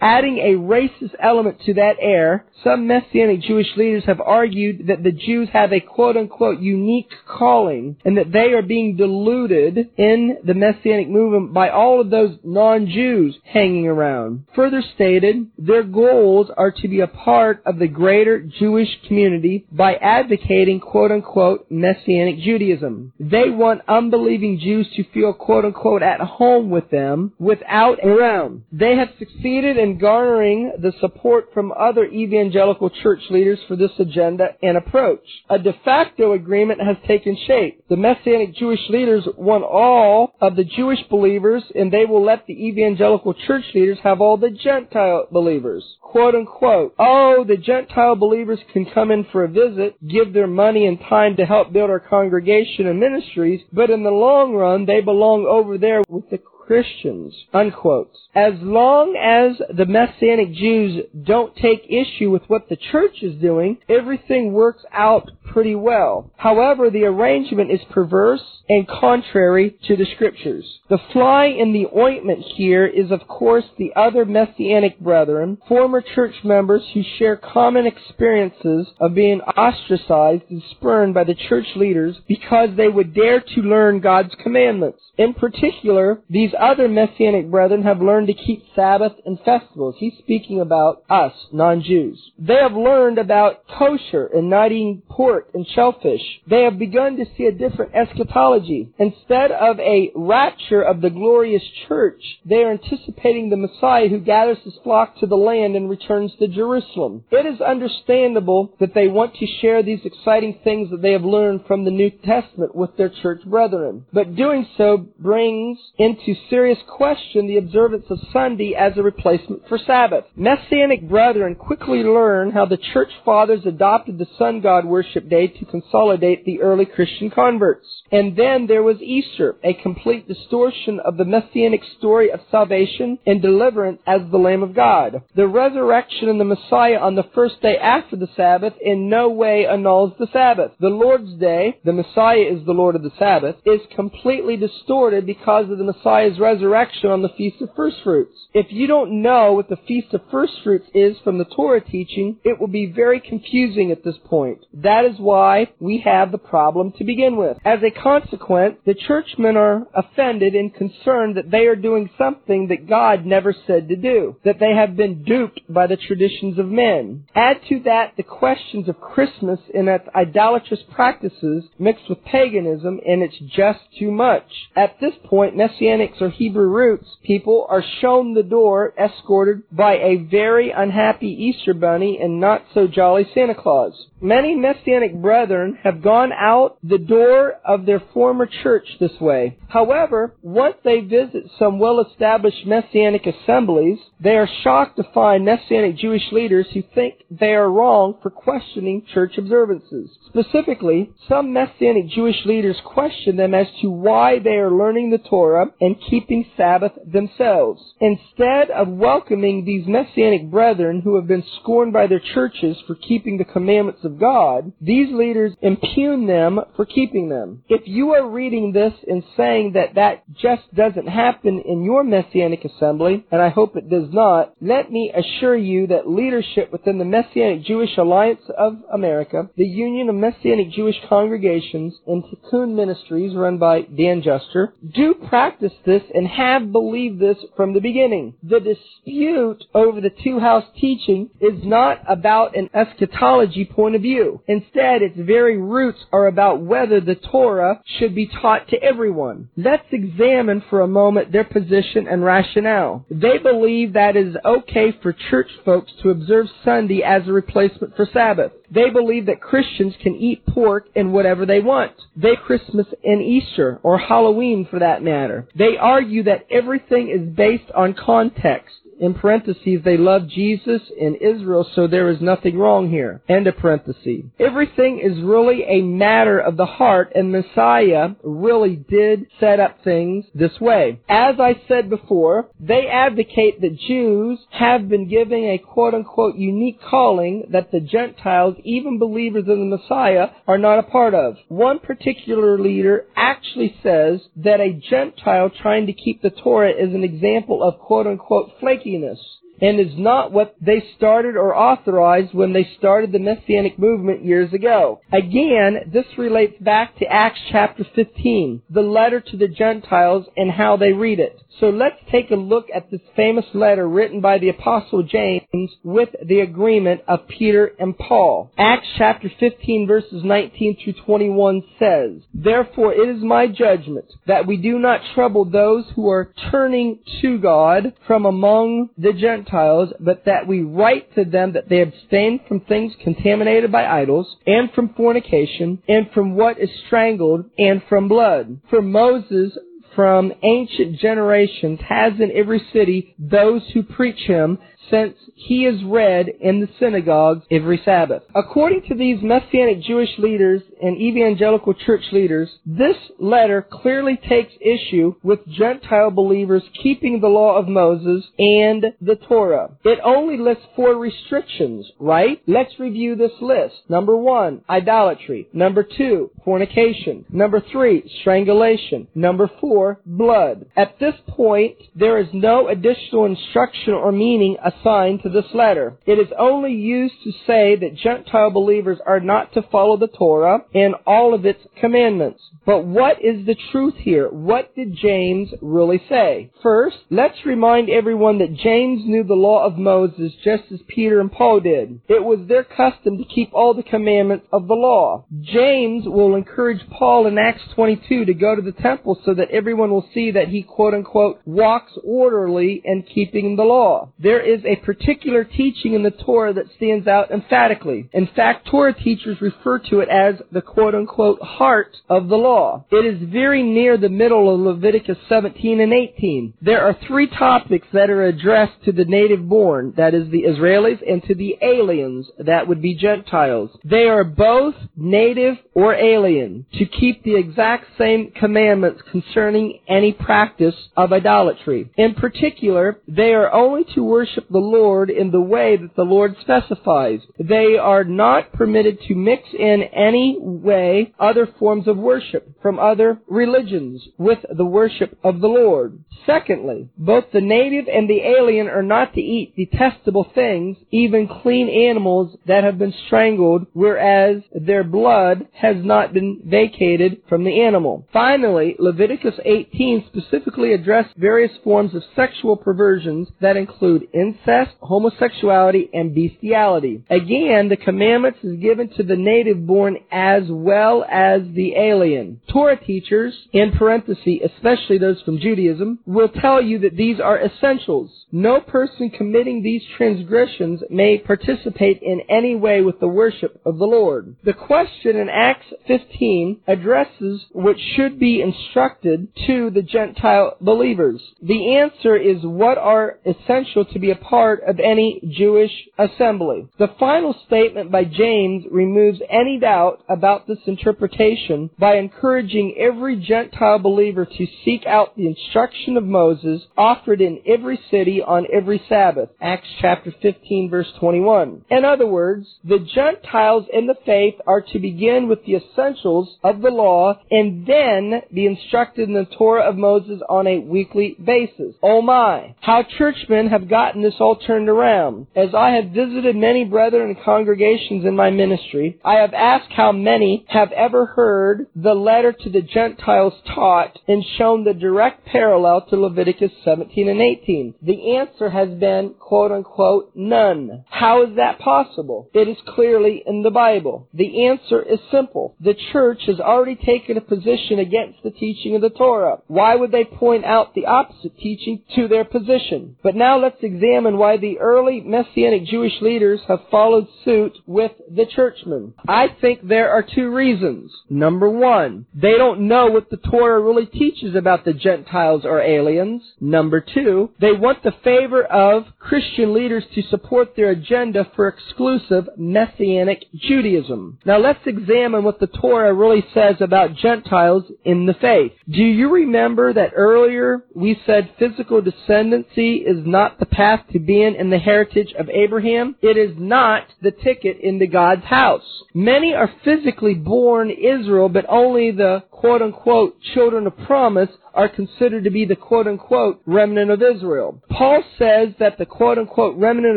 Adding 0.00 0.38
a 0.38 0.58
racist 0.58 1.14
element 1.20 1.60
to 1.66 1.74
that 1.74 1.96
air, 2.00 2.44
some 2.64 2.86
Messianic 2.86 3.40
Jewish 3.40 3.68
leaders 3.76 4.04
have 4.06 4.20
argued 4.20 4.88
that 4.88 5.02
the 5.02 5.12
Jews 5.12 5.48
have 5.52 5.72
a 5.72 5.80
quote 5.80 6.16
unquote 6.16 6.60
unique 6.60 7.10
calling 7.26 7.96
and 8.04 8.16
that 8.16 8.32
they 8.32 8.52
are 8.52 8.62
being 8.62 8.96
deluded 8.96 9.90
in 9.96 10.38
the 10.44 10.54
Messianic 10.54 11.08
movement 11.08 11.54
by 11.54 11.70
all 11.70 12.00
of 12.00 12.10
those 12.10 12.36
non-Jews 12.44 13.38
hanging 13.44 13.86
around. 13.86 14.44
Further 14.54 14.82
stated, 14.94 15.46
their 15.56 15.82
goals 15.82 16.48
are 16.56 16.72
to 16.72 16.88
be 16.88 17.00
a 17.00 17.06
part 17.06 17.62
of 17.64 17.78
the 17.78 17.88
greater 17.88 18.40
Jewish 18.40 18.88
community 19.06 19.66
by 19.70 19.94
advocating 19.94 20.80
quote 20.80 21.12
unquote 21.12 21.66
Messianic 21.70 22.38
Judaism. 22.38 23.12
They 23.18 23.50
want 23.50 23.82
unbelieving 23.88 24.58
Jews 24.58 24.88
to 24.96 25.04
feel 25.12 25.32
quote 25.32 25.64
unquote 25.64 26.02
at 26.02 26.20
home 26.20 26.70
with 26.70 26.90
them 26.90 27.32
without 27.38 27.98
around. 28.02 28.64
They 28.72 28.96
have 28.96 29.08
in 29.44 29.98
garnering 30.00 30.72
the 30.78 30.92
support 31.00 31.50
from 31.54 31.72
other 31.72 32.04
evangelical 32.04 32.90
church 32.90 33.20
leaders 33.30 33.58
for 33.68 33.76
this 33.76 33.90
agenda 33.98 34.48
and 34.62 34.76
approach. 34.76 35.24
A 35.50 35.58
de 35.58 35.72
facto 35.84 36.32
agreement 36.32 36.80
has 36.80 36.96
taken 37.06 37.36
shape. 37.46 37.82
The 37.88 37.96
Messianic 37.96 38.54
Jewish 38.54 38.80
leaders 38.88 39.26
want 39.36 39.64
all 39.64 40.32
of 40.40 40.56
the 40.56 40.64
Jewish 40.64 41.00
believers 41.08 41.62
and 41.74 41.92
they 41.92 42.04
will 42.04 42.24
let 42.24 42.46
the 42.46 42.66
evangelical 42.66 43.34
church 43.46 43.64
leaders 43.74 43.98
have 44.02 44.20
all 44.20 44.36
the 44.36 44.50
Gentile 44.50 45.26
believers. 45.30 45.84
Quote 46.00 46.34
unquote. 46.34 46.94
Oh, 46.98 47.44
the 47.46 47.56
Gentile 47.56 48.16
believers 48.16 48.60
can 48.72 48.86
come 48.86 49.10
in 49.10 49.24
for 49.30 49.44
a 49.44 49.48
visit, 49.48 49.96
give 50.06 50.32
their 50.32 50.46
money 50.46 50.86
and 50.86 50.98
time 50.98 51.36
to 51.36 51.46
help 51.46 51.72
build 51.72 51.90
our 51.90 52.00
congregation 52.00 52.86
and 52.86 52.98
ministries, 52.98 53.60
but 53.72 53.90
in 53.90 54.02
the 54.02 54.10
long 54.10 54.54
run 54.54 54.86
they 54.86 55.00
belong 55.00 55.46
over 55.46 55.78
there 55.78 56.02
with 56.08 56.28
the 56.30 56.38
Christians. 56.68 57.34
Unquote. 57.54 58.12
As 58.34 58.52
long 58.60 59.16
as 59.16 59.56
the 59.74 59.86
Messianic 59.86 60.52
Jews 60.52 61.02
don't 61.24 61.56
take 61.56 61.86
issue 61.88 62.30
with 62.30 62.42
what 62.46 62.68
the 62.68 62.76
church 62.76 63.22
is 63.22 63.40
doing, 63.40 63.78
everything 63.88 64.52
works 64.52 64.84
out 64.92 65.30
pretty 65.50 65.74
well. 65.74 66.30
However, 66.36 66.90
the 66.90 67.04
arrangement 67.04 67.70
is 67.70 67.80
perverse 67.90 68.42
and 68.68 68.86
contrary 68.86 69.78
to 69.86 69.96
the 69.96 70.06
scriptures. 70.14 70.64
The 70.90 70.98
fly 71.12 71.46
in 71.46 71.72
the 71.72 71.86
ointment 71.96 72.44
here 72.56 72.86
is 72.86 73.10
of 73.10 73.26
course 73.26 73.64
the 73.78 73.92
other 73.96 74.24
Messianic 74.26 75.00
brethren, 75.00 75.58
former 75.66 76.02
church 76.02 76.34
members 76.44 76.82
who 76.92 77.02
share 77.18 77.36
common 77.36 77.86
experiences 77.86 78.88
of 79.00 79.14
being 79.14 79.40
ostracized 79.40 80.42
and 80.50 80.62
spurned 80.72 81.14
by 81.14 81.24
the 81.24 81.34
church 81.48 81.66
leaders 81.76 82.16
because 82.28 82.68
they 82.76 82.88
would 82.88 83.14
dare 83.14 83.40
to 83.40 83.60
learn 83.62 84.00
God's 84.00 84.34
commandments. 84.42 85.00
In 85.16 85.32
particular, 85.32 86.20
these 86.28 86.52
other 86.60 86.88
Messianic 86.88 87.50
brethren 87.50 87.82
have 87.82 88.02
learned 88.02 88.26
to 88.28 88.34
keep 88.34 88.64
Sabbath 88.74 89.12
and 89.24 89.38
festivals. 89.40 89.96
He's 89.98 90.14
speaking 90.18 90.60
about 90.60 91.04
us, 91.08 91.32
non-Jews. 91.52 92.32
They 92.38 92.56
have 92.56 92.72
learned 92.72 93.18
about 93.18 93.66
kosher 93.66 94.26
and 94.26 94.50
not 94.50 94.72
eating 94.72 95.02
pork 95.08 95.48
and 95.54 95.66
shellfish. 95.74 96.22
They 96.48 96.62
have 96.62 96.78
begun 96.78 97.16
to 97.16 97.26
see 97.36 97.44
a 97.44 97.52
different 97.52 97.94
eschatology. 97.94 98.88
Instead 98.98 99.50
of 99.52 99.78
a 99.80 100.10
rapture 100.14 100.82
of 100.82 101.00
the 101.00 101.10
glorious 101.10 101.62
church, 101.86 102.22
they 102.44 102.62
are 102.62 102.72
anticipating 102.72 103.50
the 103.50 103.56
Messiah 103.56 104.08
who 104.08 104.20
gathers 104.20 104.58
his 104.64 104.74
flock 104.82 105.18
to 105.18 105.26
the 105.26 105.36
land 105.36 105.76
and 105.76 105.88
returns 105.88 106.32
to 106.38 106.48
Jerusalem. 106.48 107.24
It 107.30 107.46
is 107.46 107.60
understandable 107.60 108.74
that 108.80 108.94
they 108.94 109.08
want 109.08 109.34
to 109.36 109.46
share 109.60 109.82
these 109.82 110.00
exciting 110.04 110.60
things 110.64 110.90
that 110.90 111.02
they 111.02 111.12
have 111.12 111.24
learned 111.24 111.66
from 111.66 111.84
the 111.84 111.90
New 111.90 112.10
Testament 112.10 112.74
with 112.74 112.96
their 112.96 113.08
church 113.08 113.42
brethren. 113.44 114.06
But 114.12 114.36
doing 114.36 114.66
so 114.76 115.06
brings 115.18 115.78
into 115.98 116.34
serious 116.50 116.78
question 116.88 117.46
the 117.46 117.56
observance 117.56 118.06
of 118.10 118.18
Sunday 118.32 118.74
as 118.74 118.96
a 118.96 119.02
replacement 119.02 119.68
for 119.68 119.78
Sabbath. 119.78 120.24
Messianic 120.36 121.08
brethren 121.08 121.54
quickly 121.54 122.02
learn 122.02 122.50
how 122.50 122.66
the 122.66 122.78
church 122.92 123.10
fathers 123.24 123.66
adopted 123.66 124.18
the 124.18 124.26
sun 124.38 124.60
god 124.60 124.84
worship 124.84 125.28
day 125.28 125.46
to 125.46 125.64
consolidate 125.64 126.44
the 126.44 126.60
early 126.60 126.84
Christian 126.84 127.30
converts. 127.30 127.86
And 128.10 128.36
then 128.36 128.66
there 128.66 128.82
was 128.82 129.00
Easter, 129.02 129.56
a 129.62 129.74
complete 129.74 130.26
distortion 130.26 131.00
of 131.00 131.16
the 131.16 131.24
messianic 131.24 131.82
story 131.98 132.30
of 132.30 132.40
salvation 132.50 133.18
and 133.26 133.42
deliverance 133.42 134.00
as 134.06 134.22
the 134.30 134.38
Lamb 134.38 134.62
of 134.62 134.74
God. 134.74 135.22
The 135.34 135.46
resurrection 135.46 136.28
and 136.28 136.40
the 136.40 136.44
Messiah 136.44 136.98
on 136.98 137.14
the 137.14 137.28
first 137.34 137.60
day 137.60 137.76
after 137.76 138.16
the 138.16 138.28
Sabbath 138.36 138.74
in 138.80 139.08
no 139.10 139.28
way 139.28 139.66
annuls 139.66 140.14
the 140.18 140.28
Sabbath. 140.32 140.72
The 140.80 140.88
Lord's 140.88 141.34
Day, 141.34 141.78
the 141.84 141.92
Messiah 141.92 142.46
is 142.50 142.64
the 142.64 142.72
Lord 142.72 142.96
of 142.96 143.02
the 143.02 143.12
Sabbath, 143.18 143.56
is 143.66 143.80
completely 143.94 144.56
distorted 144.56 145.26
because 145.26 145.70
of 145.70 145.78
the 145.78 145.84
Messiah's 145.84 146.37
resurrection 146.38 147.10
on 147.10 147.22
the 147.22 147.28
Feast 147.30 147.60
of 147.60 147.70
First 147.76 147.96
Fruits. 148.02 148.34
If 148.54 148.66
you 148.70 148.86
don't 148.86 149.22
know 149.22 149.52
what 149.52 149.68
the 149.68 149.78
Feast 149.88 150.14
of 150.14 150.22
First 150.30 150.54
Fruits 150.64 150.86
is 150.94 151.16
from 151.22 151.38
the 151.38 151.44
Torah 151.44 151.80
teaching, 151.80 152.38
it 152.44 152.60
will 152.60 152.68
be 152.68 152.92
very 152.94 153.20
confusing 153.20 153.90
at 153.90 154.04
this 154.04 154.16
point. 154.24 154.64
That 154.74 155.04
is 155.04 155.18
why 155.18 155.72
we 155.78 156.02
have 156.04 156.32
the 156.32 156.38
problem 156.38 156.92
to 156.98 157.04
begin 157.04 157.36
with. 157.36 157.58
As 157.64 157.80
a 157.82 157.90
consequence, 157.90 158.76
the 158.84 158.94
churchmen 158.94 159.56
are 159.56 159.86
offended 159.94 160.54
and 160.54 160.74
concerned 160.74 161.36
that 161.36 161.50
they 161.50 161.66
are 161.66 161.76
doing 161.76 162.10
something 162.16 162.68
that 162.68 162.88
God 162.88 163.26
never 163.26 163.54
said 163.66 163.88
to 163.88 163.96
do, 163.96 164.36
that 164.44 164.58
they 164.58 164.74
have 164.74 164.96
been 164.96 165.24
duped 165.24 165.60
by 165.68 165.86
the 165.86 165.96
traditions 165.96 166.58
of 166.58 166.66
men. 166.66 167.24
Add 167.34 167.60
to 167.68 167.80
that 167.80 168.14
the 168.16 168.22
questions 168.22 168.88
of 168.88 169.00
Christmas 169.00 169.60
and 169.74 169.88
its 169.88 170.04
idolatrous 170.14 170.80
practices 170.90 171.64
mixed 171.78 172.08
with 172.08 172.24
paganism, 172.24 173.00
and 173.06 173.22
it's 173.22 173.38
just 173.38 173.80
too 173.98 174.10
much. 174.10 174.44
At 174.76 175.00
this 175.00 175.14
point, 175.24 175.56
Messianics 175.56 176.20
Hebrew 176.28 176.68
roots 176.68 177.16
people 177.22 177.66
are 177.68 177.84
shown 178.00 178.34
the 178.34 178.42
door 178.42 178.94
escorted 178.98 179.62
by 179.70 179.94
a 179.94 180.16
very 180.30 180.70
unhappy 180.70 181.28
Easter 181.28 181.74
bunny 181.74 182.18
and 182.20 182.40
not 182.40 182.64
so 182.74 182.86
jolly 182.86 183.26
Santa 183.34 183.54
Claus. 183.54 184.06
Many 184.20 184.56
Messianic 184.56 185.14
brethren 185.22 185.78
have 185.84 186.02
gone 186.02 186.32
out 186.32 186.78
the 186.82 186.98
door 186.98 187.54
of 187.64 187.86
their 187.86 188.02
former 188.12 188.48
church 188.62 188.86
this 188.98 189.12
way. 189.20 189.58
However, 189.68 190.34
once 190.42 190.74
they 190.82 191.00
visit 191.00 191.44
some 191.58 191.78
well-established 191.78 192.66
Messianic 192.66 193.26
assemblies, 193.26 193.98
they 194.20 194.36
are 194.36 194.48
shocked 194.64 194.96
to 194.96 195.04
find 195.14 195.44
Messianic 195.44 195.96
Jewish 195.96 196.32
leaders 196.32 196.66
who 196.74 196.82
think 196.94 197.22
they 197.30 197.54
are 197.54 197.70
wrong 197.70 198.16
for 198.20 198.30
questioning 198.30 199.06
church 199.14 199.38
observances. 199.38 200.10
Specifically, 200.26 201.10
some 201.28 201.52
Messianic 201.52 202.08
Jewish 202.08 202.44
leaders 202.44 202.76
question 202.84 203.36
them 203.36 203.54
as 203.54 203.66
to 203.82 203.88
why 203.88 204.40
they 204.40 204.56
are 204.56 204.70
learning 204.70 205.10
the 205.10 205.18
Torah 205.18 205.66
and 205.80 205.96
keeping 206.10 206.17
Sabbath 206.56 206.92
themselves. 207.06 207.82
Instead 208.00 208.70
of 208.70 208.88
welcoming 208.88 209.64
these 209.64 209.86
Messianic 209.86 210.50
brethren 210.50 211.00
who 211.02 211.16
have 211.16 211.26
been 211.26 211.44
scorned 211.60 211.92
by 211.92 212.06
their 212.06 212.20
churches 212.34 212.76
for 212.86 212.94
keeping 212.94 213.38
the 213.38 213.44
commandments 213.44 214.04
of 214.04 214.18
God, 214.18 214.72
these 214.80 215.08
leaders 215.12 215.52
impugn 215.62 216.26
them 216.26 216.60
for 216.76 216.84
keeping 216.84 217.28
them. 217.28 217.62
If 217.68 217.82
you 217.86 218.14
are 218.14 218.28
reading 218.28 218.72
this 218.72 218.92
and 219.06 219.22
saying 219.36 219.72
that 219.72 219.94
that 219.94 220.24
just 220.34 220.74
doesn't 220.74 221.08
happen 221.08 221.62
in 221.64 221.84
your 221.84 222.04
Messianic 222.04 222.64
assembly, 222.64 223.24
and 223.30 223.40
I 223.40 223.48
hope 223.48 223.76
it 223.76 223.90
does 223.90 224.08
not, 224.12 224.54
let 224.60 224.90
me 224.90 225.12
assure 225.14 225.56
you 225.56 225.86
that 225.88 226.08
leadership 226.08 226.72
within 226.72 226.98
the 226.98 227.04
Messianic 227.04 227.64
Jewish 227.64 227.96
Alliance 227.96 228.42
of 228.56 228.78
America, 228.92 229.48
the 229.56 229.64
Union 229.64 230.08
of 230.08 230.14
Messianic 230.14 230.70
Jewish 230.70 230.96
Congregations, 231.08 231.94
and 232.06 232.24
Tikkun 232.24 232.74
Ministries 232.74 233.34
run 233.34 233.58
by 233.58 233.82
Dan 233.82 234.22
Juster, 234.22 234.74
do 234.94 235.14
practice 235.28 235.72
this 235.84 235.97
and 236.14 236.26
have 236.26 236.72
believed 236.72 237.20
this 237.20 237.36
from 237.56 237.74
the 237.74 237.80
beginning. 237.80 238.34
The 238.42 238.60
dispute 238.60 239.64
over 239.74 240.00
the 240.00 240.10
two-house 240.10 240.64
teaching 240.80 241.30
is 241.40 241.64
not 241.64 242.02
about 242.08 242.56
an 242.56 242.70
eschatology 242.74 243.64
point 243.64 243.94
of 243.94 244.02
view. 244.02 244.42
Instead, 244.46 245.02
its 245.02 245.18
very 245.18 245.56
roots 245.56 246.04
are 246.12 246.26
about 246.26 246.60
whether 246.60 247.00
the 247.00 247.14
Torah 247.14 247.82
should 247.98 248.14
be 248.14 248.26
taught 248.26 248.68
to 248.68 248.82
everyone. 248.82 249.48
Let's 249.56 249.86
examine 249.90 250.62
for 250.68 250.80
a 250.80 250.88
moment 250.88 251.32
their 251.32 251.44
position 251.44 252.06
and 252.08 252.24
rationale. 252.24 253.04
They 253.10 253.38
believe 253.38 253.92
that 253.94 254.16
it 254.16 254.28
is 254.28 254.36
okay 254.44 254.92
for 255.02 255.12
church 255.12 255.50
folks 255.64 255.92
to 256.02 256.10
observe 256.10 256.46
Sunday 256.64 257.02
as 257.02 257.26
a 257.26 257.32
replacement 257.32 257.96
for 257.96 258.08
Sabbath. 258.12 258.52
They 258.70 258.90
believe 258.90 259.26
that 259.26 259.40
Christians 259.40 259.94
can 260.02 260.14
eat 260.14 260.44
pork 260.46 260.88
and 260.94 261.12
whatever 261.12 261.46
they 261.46 261.60
want. 261.60 261.92
They 262.16 262.36
Christmas 262.36 262.86
and 263.02 263.22
Easter, 263.22 263.80
or 263.82 263.98
Halloween 263.98 264.66
for 264.70 264.78
that 264.80 265.02
matter. 265.02 265.48
They 265.56 265.76
argue 265.78 266.24
that 266.24 266.46
everything 266.50 267.08
is 267.08 267.34
based 267.34 267.70
on 267.74 267.94
context 267.94 268.74
in 269.00 269.14
parentheses, 269.14 269.80
they 269.84 269.96
love 269.96 270.28
Jesus 270.28 270.82
in 270.98 271.14
Israel, 271.16 271.68
so 271.74 271.86
there 271.86 272.08
is 272.08 272.20
nothing 272.20 272.58
wrong 272.58 272.90
here. 272.90 273.22
End 273.28 273.46
of 273.46 273.56
parentheses. 273.56 274.24
Everything 274.38 275.00
is 275.00 275.22
really 275.22 275.62
a 275.64 275.82
matter 275.82 276.38
of 276.38 276.56
the 276.56 276.66
heart, 276.66 277.12
and 277.14 277.32
Messiah 277.32 278.10
really 278.22 278.76
did 278.76 279.26
set 279.40 279.60
up 279.60 279.82
things 279.84 280.24
this 280.34 280.60
way. 280.60 281.00
As 281.08 281.36
I 281.38 281.60
said 281.68 281.90
before, 281.90 282.48
they 282.60 282.86
advocate 282.86 283.60
that 283.60 283.78
Jews 283.78 284.38
have 284.50 284.88
been 284.88 285.08
given 285.08 285.44
a 285.44 285.58
quote 285.58 285.94
unquote 285.94 286.36
unique 286.36 286.80
calling 286.80 287.44
that 287.50 287.70
the 287.70 287.80
Gentiles, 287.80 288.56
even 288.64 288.98
believers 288.98 289.44
in 289.46 289.70
the 289.70 289.76
Messiah, 289.76 290.28
are 290.46 290.58
not 290.58 290.78
a 290.78 290.82
part 290.82 291.14
of. 291.14 291.36
One 291.48 291.78
particular 291.78 292.58
leader 292.58 293.06
actually 293.16 293.76
says 293.82 294.20
that 294.36 294.60
a 294.60 294.72
Gentile 294.72 295.50
trying 295.50 295.86
to 295.86 295.92
keep 295.92 296.22
the 296.22 296.30
Torah 296.30 296.70
is 296.70 296.94
an 296.94 297.04
example 297.04 297.62
of 297.62 297.78
quote 297.78 298.06
unquote 298.06 298.52
flaky 298.60 298.87
shakiness 298.88 299.18
and 299.60 299.80
is 299.80 299.96
not 299.96 300.32
what 300.32 300.54
they 300.60 300.82
started 300.96 301.36
or 301.36 301.56
authorized 301.56 302.34
when 302.34 302.52
they 302.52 302.68
started 302.78 303.12
the 303.12 303.18
Messianic 303.18 303.78
movement 303.78 304.24
years 304.24 304.52
ago. 304.52 305.00
Again, 305.12 305.90
this 305.92 306.06
relates 306.16 306.60
back 306.60 306.96
to 306.98 307.06
Acts 307.06 307.40
chapter 307.50 307.84
15, 307.94 308.62
the 308.70 308.82
letter 308.82 309.20
to 309.20 309.36
the 309.36 309.48
Gentiles 309.48 310.26
and 310.36 310.50
how 310.50 310.76
they 310.76 310.92
read 310.92 311.20
it. 311.20 311.40
So 311.60 311.70
let's 311.70 311.96
take 312.12 312.30
a 312.30 312.36
look 312.36 312.66
at 312.72 312.90
this 312.90 313.00
famous 313.16 313.46
letter 313.52 313.88
written 313.88 314.20
by 314.20 314.38
the 314.38 314.48
apostle 314.48 315.02
James 315.02 315.70
with 315.82 316.10
the 316.24 316.40
agreement 316.40 317.00
of 317.08 317.26
Peter 317.26 317.72
and 317.80 317.98
Paul. 317.98 318.52
Acts 318.56 318.86
chapter 318.96 319.30
15 319.40 319.86
verses 319.88 320.22
19 320.22 320.78
through 320.82 321.04
21 321.04 321.62
says, 321.78 322.22
Therefore 322.32 322.92
it 322.92 323.08
is 323.08 323.22
my 323.22 323.48
judgment 323.48 324.06
that 324.26 324.46
we 324.46 324.56
do 324.56 324.78
not 324.78 325.00
trouble 325.14 325.44
those 325.44 325.84
who 325.96 326.08
are 326.08 326.32
turning 326.50 327.00
to 327.22 327.38
God 327.38 327.92
from 328.06 328.24
among 328.24 328.90
the 328.96 329.12
Gentiles, 329.12 329.47
but 329.50 330.24
that 330.26 330.46
we 330.46 330.62
write 330.62 331.14
to 331.14 331.24
them 331.24 331.52
that 331.52 331.68
they 331.68 331.80
abstain 331.80 332.40
from 332.46 332.60
things 332.60 332.92
contaminated 333.02 333.72
by 333.72 333.86
idols, 333.86 334.36
and 334.46 334.70
from 334.72 334.94
fornication, 334.94 335.82
and 335.88 336.10
from 336.12 336.34
what 336.34 336.58
is 336.58 336.70
strangled, 336.86 337.44
and 337.58 337.82
from 337.88 338.08
blood. 338.08 338.60
For 338.70 338.82
Moses 338.82 339.56
from 339.94 340.32
ancient 340.42 340.98
generations 341.00 341.80
has 341.88 342.12
in 342.20 342.30
every 342.32 342.62
city 342.72 343.14
those 343.18 343.62
who 343.74 343.82
preach 343.82 344.20
him, 344.26 344.58
since 344.90 345.14
he 345.34 345.64
is 345.64 345.82
read 345.84 346.28
in 346.40 346.60
the 346.60 346.68
synagogues 346.78 347.44
every 347.50 347.80
Sabbath. 347.84 348.22
According 348.34 348.82
to 348.88 348.94
these 348.94 349.22
Messianic 349.22 349.82
Jewish 349.82 350.10
leaders 350.18 350.62
and 350.82 351.00
evangelical 351.00 351.74
church 351.74 352.02
leaders, 352.12 352.48
this 352.66 352.96
letter 353.18 353.66
clearly 353.70 354.18
takes 354.28 354.52
issue 354.60 355.14
with 355.22 355.46
Gentile 355.48 356.10
believers 356.10 356.62
keeping 356.82 357.20
the 357.20 357.28
law 357.28 357.56
of 357.56 357.68
Moses 357.68 358.24
and 358.38 358.84
the 359.00 359.16
Torah. 359.28 359.70
It 359.84 359.98
only 360.04 360.36
lists 360.36 360.64
four 360.76 360.96
restrictions, 360.96 361.86
right? 361.98 362.40
Let's 362.46 362.78
review 362.78 363.16
this 363.16 363.32
list. 363.40 363.74
Number 363.88 364.16
one, 364.16 364.62
idolatry. 364.68 365.48
Number 365.52 365.82
two, 365.82 366.30
fornication. 366.44 367.24
Number 367.30 367.62
three, 367.72 368.10
strangulation. 368.20 369.08
Number 369.14 369.50
four, 369.60 370.00
blood. 370.04 370.66
At 370.76 370.98
this 370.98 371.14
point, 371.28 371.76
there 371.94 372.18
is 372.18 372.28
no 372.32 372.68
additional 372.68 373.24
instruction 373.24 373.94
or 373.94 374.12
meaning 374.12 374.56
assigned 374.80 375.22
to 375.22 375.28
this 375.28 375.46
letter. 375.54 375.96
It 376.06 376.18
is 376.18 376.32
only 376.38 376.72
used 376.72 377.14
to 377.24 377.32
say 377.46 377.76
that 377.76 377.96
Gentile 377.96 378.50
believers 378.50 378.98
are 379.06 379.20
not 379.20 379.52
to 379.54 379.62
follow 379.62 379.96
the 379.96 380.08
Torah 380.08 380.60
and 380.74 380.94
all 381.06 381.34
of 381.34 381.44
its 381.44 381.60
commandments. 381.80 382.42
But 382.64 382.84
what 382.84 383.22
is 383.22 383.46
the 383.46 383.56
truth 383.72 383.94
here? 383.96 384.28
What 384.28 384.74
did 384.74 384.94
James 384.94 385.50
really 385.62 386.02
say? 386.08 386.50
First, 386.62 386.96
let's 387.10 387.46
remind 387.46 387.88
everyone 387.88 388.38
that 388.38 388.54
James 388.54 389.02
knew 389.06 389.24
the 389.24 389.34
law 389.34 389.64
of 389.64 389.78
Moses 389.78 390.32
just 390.44 390.64
as 390.72 390.80
Peter 390.86 391.20
and 391.20 391.32
Paul 391.32 391.60
did. 391.60 392.00
It 392.08 392.22
was 392.22 392.46
their 392.46 392.64
custom 392.64 393.18
to 393.18 393.24
keep 393.24 393.50
all 393.52 393.74
the 393.74 393.82
commandments 393.82 394.46
of 394.52 394.68
the 394.68 394.74
law. 394.74 395.24
James 395.40 396.04
will 396.06 396.34
encourage 396.34 396.80
Paul 396.90 397.26
in 397.26 397.38
Acts 397.38 397.62
22 397.74 398.26
to 398.26 398.34
go 398.34 398.54
to 398.54 398.62
the 398.62 398.72
temple 398.72 399.18
so 399.24 399.34
that 399.34 399.50
everyone 399.50 399.90
will 399.90 400.08
see 400.12 400.30
that 400.32 400.48
he 400.48 400.62
quote 400.62 400.94
unquote 400.94 401.40
walks 401.44 401.92
orderly 402.04 402.82
and 402.84 403.06
keeping 403.06 403.56
the 403.56 403.62
law. 403.62 404.12
There 404.18 404.40
is 404.40 404.60
a 404.68 404.76
particular 404.76 405.44
teaching 405.44 405.94
in 405.94 406.02
the 406.02 406.10
Torah 406.10 406.52
that 406.52 406.66
stands 406.76 407.06
out 407.06 407.30
emphatically. 407.30 408.08
In 408.12 408.28
fact, 408.36 408.68
Torah 408.70 408.94
teachers 408.94 409.40
refer 409.40 409.78
to 409.90 410.00
it 410.00 410.08
as 410.08 410.36
the 410.52 410.62
quote 410.62 410.94
unquote 410.94 411.40
heart 411.40 411.96
of 412.08 412.28
the 412.28 412.36
law. 412.36 412.84
It 412.90 413.06
is 413.06 413.28
very 413.28 413.62
near 413.62 413.96
the 413.96 414.08
middle 414.08 414.52
of 414.52 414.60
Leviticus 414.60 415.18
17 415.28 415.80
and 415.80 415.92
18. 415.92 416.54
There 416.60 416.82
are 416.82 416.96
three 417.06 417.26
topics 417.26 417.88
that 417.92 418.10
are 418.10 418.24
addressed 418.24 418.84
to 418.84 418.92
the 418.92 419.04
native 419.04 419.48
born, 419.48 419.94
that 419.96 420.14
is 420.14 420.30
the 420.30 420.42
Israelis, 420.42 421.00
and 421.08 421.22
to 421.24 421.34
the 421.34 421.56
aliens, 421.62 422.26
that 422.38 422.68
would 422.68 422.82
be 422.82 422.94
Gentiles. 422.94 423.70
They 423.84 424.04
are 424.04 424.24
both 424.24 424.74
native 424.96 425.56
or 425.74 425.94
alien 425.94 426.66
to 426.74 426.84
keep 426.84 427.22
the 427.22 427.36
exact 427.36 427.86
same 427.98 428.32
commandments 428.32 429.02
concerning 429.10 429.80
any 429.88 430.12
practice 430.12 430.74
of 430.96 431.12
idolatry. 431.12 431.90
In 431.96 432.14
particular, 432.14 433.00
they 433.06 433.32
are 433.32 433.52
only 433.52 433.84
to 433.94 434.02
worship 434.02 434.48
the 434.48 434.57
the 434.58 434.66
Lord 434.66 435.08
in 435.08 435.30
the 435.30 435.40
way 435.40 435.76
that 435.76 435.94
the 435.94 436.02
Lord 436.02 436.34
specifies. 436.40 437.20
They 437.38 437.78
are 437.80 438.02
not 438.02 438.52
permitted 438.52 439.00
to 439.02 439.14
mix 439.14 439.44
in 439.56 439.84
any 439.84 440.36
way 440.40 441.12
other 441.20 441.46
forms 441.46 441.86
of 441.86 441.96
worship 441.96 442.60
from 442.60 442.80
other 442.80 443.20
religions 443.28 444.02
with 444.18 444.38
the 444.50 444.64
worship 444.64 445.16
of 445.22 445.40
the 445.40 445.46
Lord. 445.46 446.02
Secondly, 446.26 446.88
both 446.98 447.26
the 447.32 447.40
native 447.40 447.86
and 447.86 448.10
the 448.10 448.20
alien 448.20 448.66
are 448.66 448.82
not 448.82 449.14
to 449.14 449.20
eat 449.20 449.54
detestable 449.54 450.26
things, 450.34 450.76
even 450.90 451.28
clean 451.28 451.68
animals 451.68 452.36
that 452.46 452.64
have 452.64 452.78
been 452.78 452.94
strangled, 453.06 453.66
whereas 453.72 454.42
their 454.52 454.82
blood 454.82 455.46
has 455.52 455.76
not 455.78 456.12
been 456.12 456.42
vacated 456.44 457.22
from 457.28 457.44
the 457.44 457.60
animal. 457.60 458.06
Finally, 458.12 458.74
Leviticus 458.78 459.38
18 459.44 460.06
specifically 460.08 460.72
addressed 460.72 461.16
various 461.16 461.52
forms 461.62 461.94
of 461.94 462.02
sexual 462.16 462.56
perversions 462.56 463.28
that 463.40 463.56
include 463.56 464.08
incest, 464.12 464.47
homosexuality, 464.80 465.90
and 465.92 466.14
bestiality. 466.14 467.02
Again, 467.10 467.68
the 467.68 467.76
commandments 467.76 468.38
is 468.42 468.58
given 468.58 468.88
to 468.96 469.02
the 469.02 469.16
native 469.16 469.66
born 469.66 469.98
as 470.10 470.44
well 470.48 471.04
as 471.10 471.42
the 471.54 471.74
alien. 471.76 472.40
Torah 472.52 472.82
teachers, 472.82 473.34
in 473.52 473.72
parenthesis, 473.72 474.40
especially 474.44 474.98
those 474.98 475.20
from 475.22 475.38
Judaism, 475.38 475.98
will 476.06 476.28
tell 476.28 476.62
you 476.62 476.80
that 476.80 476.96
these 476.96 477.20
are 477.20 477.40
essentials. 477.40 478.10
No 478.30 478.60
person 478.60 479.08
committing 479.08 479.62
these 479.62 479.82
transgressions 479.96 480.82
may 480.90 481.16
participate 481.16 482.02
in 482.02 482.20
any 482.28 482.54
way 482.54 482.82
with 482.82 483.00
the 483.00 483.08
worship 483.08 483.58
of 483.64 483.78
the 483.78 483.86
Lord. 483.86 484.36
The 484.44 484.52
question 484.52 485.16
in 485.16 485.30
Acts 485.30 485.72
15 485.86 486.60
addresses 486.66 487.46
what 487.52 487.76
should 487.96 488.18
be 488.18 488.42
instructed 488.42 489.28
to 489.46 489.70
the 489.70 489.80
Gentile 489.80 490.56
believers. 490.60 491.22
The 491.40 491.76
answer 491.76 492.16
is 492.16 492.42
what 492.42 492.76
are 492.76 493.18
essential 493.24 493.86
to 493.86 493.98
be 493.98 494.10
a 494.10 494.16
part 494.16 494.62
of 494.66 494.78
any 494.78 495.22
Jewish 495.26 495.72
assembly. 495.98 496.66
The 496.78 496.94
final 496.98 497.34
statement 497.46 497.90
by 497.90 498.04
James 498.04 498.64
removes 498.70 499.20
any 499.30 499.58
doubt 499.58 500.02
about 500.08 500.46
this 500.46 500.58
interpretation 500.66 501.70
by 501.78 501.96
encouraging 501.96 502.74
every 502.78 503.16
Gentile 503.16 503.78
believer 503.78 504.26
to 504.26 504.46
seek 504.64 504.84
out 504.84 505.16
the 505.16 505.26
instruction 505.26 505.96
of 505.96 506.04
Moses 506.04 506.62
offered 506.76 507.22
in 507.22 507.40
every 507.46 507.78
city 507.90 508.17
on 508.22 508.46
every 508.52 508.82
Sabbath. 508.88 509.30
Acts 509.40 509.68
chapter 509.80 510.14
15 510.22 510.70
verse 510.70 510.92
21. 510.98 511.64
In 511.70 511.84
other 511.84 512.06
words, 512.06 512.46
the 512.64 512.78
Gentiles 512.94 513.64
in 513.72 513.86
the 513.86 513.96
faith 514.06 514.34
are 514.46 514.60
to 514.72 514.78
begin 514.78 515.28
with 515.28 515.44
the 515.44 515.56
essentials 515.56 516.36
of 516.42 516.60
the 516.60 516.70
law 516.70 517.20
and 517.30 517.66
then 517.66 518.22
be 518.32 518.46
instructed 518.46 519.08
in 519.08 519.14
the 519.14 519.26
Torah 519.36 519.68
of 519.68 519.76
Moses 519.76 520.20
on 520.28 520.46
a 520.46 520.58
weekly 520.58 521.16
basis. 521.24 521.74
Oh 521.82 522.02
my, 522.02 522.54
how 522.60 522.84
churchmen 522.96 523.48
have 523.48 523.68
gotten 523.68 524.02
this 524.02 524.14
all 524.20 524.36
turned 524.36 524.68
around. 524.68 525.26
As 525.34 525.54
I 525.54 525.70
have 525.70 525.90
visited 525.90 526.36
many 526.36 526.64
brethren 526.64 527.10
and 527.10 527.24
congregations 527.24 528.04
in 528.04 528.16
my 528.16 528.30
ministry, 528.30 528.98
I 529.04 529.16
have 529.16 529.34
asked 529.34 529.72
how 529.72 529.92
many 529.92 530.44
have 530.48 530.72
ever 530.72 531.06
heard 531.06 531.66
the 531.74 531.94
letter 531.94 532.32
to 532.32 532.50
the 532.50 532.62
Gentiles 532.62 533.34
taught 533.54 533.98
and 534.06 534.24
shown 534.36 534.64
the 534.64 534.74
direct 534.74 535.26
parallel 535.26 535.86
to 535.88 535.96
Leviticus 535.96 536.52
17 536.64 537.08
and 537.08 537.20
18. 537.20 537.74
The 537.82 538.07
answer 538.16 538.50
has 538.50 538.68
been, 538.70 539.14
quote 539.18 539.52
unquote, 539.52 540.12
none. 540.14 540.84
How 540.88 541.24
is 541.24 541.36
that 541.36 541.58
possible? 541.58 542.30
It 542.34 542.48
is 542.48 542.56
clearly 542.66 543.22
in 543.26 543.42
the 543.42 543.50
Bible. 543.50 544.08
The 544.14 544.46
answer 544.46 544.82
is 544.82 544.98
simple. 545.10 545.54
The 545.60 545.76
church 545.92 546.22
has 546.26 546.40
already 546.40 546.76
taken 546.76 547.16
a 547.16 547.20
position 547.20 547.78
against 547.78 548.22
the 548.22 548.30
teaching 548.30 548.74
of 548.74 548.82
the 548.82 548.90
Torah. 548.90 549.38
Why 549.46 549.74
would 549.74 549.92
they 549.92 550.04
point 550.04 550.44
out 550.44 550.74
the 550.74 550.86
opposite 550.86 551.36
teaching 551.38 551.82
to 551.96 552.08
their 552.08 552.24
position? 552.24 552.96
But 553.02 553.14
now 553.14 553.38
let's 553.38 553.62
examine 553.62 554.18
why 554.18 554.36
the 554.36 554.58
early 554.58 555.00
Messianic 555.00 555.64
Jewish 555.66 556.00
leaders 556.00 556.40
have 556.48 556.60
followed 556.70 557.06
suit 557.24 557.52
with 557.66 557.92
the 558.10 558.26
churchmen. 558.26 558.94
I 559.06 559.28
think 559.40 559.66
there 559.66 559.90
are 559.90 560.02
two 560.02 560.32
reasons. 560.34 560.92
Number 561.08 561.48
one, 561.48 562.06
they 562.14 562.36
don't 562.36 562.68
know 562.68 562.86
what 562.86 563.10
the 563.10 563.16
Torah 563.16 563.60
really 563.60 563.86
teaches 563.86 564.34
about 564.34 564.64
the 564.64 564.72
Gentiles 564.72 565.44
or 565.44 565.60
aliens. 565.60 566.22
Number 566.40 566.80
two, 566.80 567.30
they 567.40 567.52
want 567.52 567.82
the 567.82 567.92
favor 568.02 568.44
of 568.44 568.84
Christian 568.98 569.54
leaders 569.54 569.84
to 569.94 570.02
support 570.02 570.54
their 570.56 570.70
agenda 570.70 571.30
for 571.34 571.48
exclusive 571.48 572.28
Messianic 572.36 573.24
Judaism. 573.34 574.18
Now 574.24 574.38
let's 574.38 574.66
examine 574.66 575.24
what 575.24 575.40
the 575.40 575.46
Torah 575.46 575.94
really 575.94 576.24
says 576.34 576.56
about 576.60 576.94
Gentiles 576.96 577.64
in 577.84 578.06
the 578.06 578.14
faith. 578.14 578.52
Do 578.68 578.82
you 578.82 579.10
remember 579.10 579.72
that 579.72 579.92
earlier 579.94 580.64
we 580.74 581.00
said 581.06 581.30
physical 581.38 581.80
descendancy 581.80 582.86
is 582.86 583.06
not 583.06 583.38
the 583.38 583.46
path 583.46 583.80
to 583.92 583.98
being 583.98 584.34
in 584.34 584.50
the 584.50 584.58
heritage 584.58 585.12
of 585.18 585.28
Abraham? 585.28 585.96
It 586.02 586.16
is 586.16 586.36
not 586.38 586.84
the 587.02 587.10
ticket 587.10 587.58
into 587.60 587.86
God's 587.86 588.24
house. 588.24 588.84
Many 588.94 589.34
are 589.34 589.52
physically 589.64 590.14
born 590.14 590.70
Israel, 590.70 591.28
but 591.28 591.46
only 591.48 591.90
the 591.90 592.24
quote 592.40 592.62
unquote 592.62 593.20
children 593.34 593.66
of 593.66 593.76
promise 593.78 594.30
are 594.54 594.68
considered 594.68 595.24
to 595.24 595.30
be 595.30 595.44
the 595.44 595.56
quote 595.56 595.86
unquote 595.86 596.40
remnant 596.46 596.90
of 596.90 597.02
Israel. 597.02 597.62
Paul 597.70 598.02
says 598.18 598.48
that 598.58 598.78
the 598.78 598.86
quote 598.86 599.18
unquote 599.18 599.56
remnant 599.56 599.96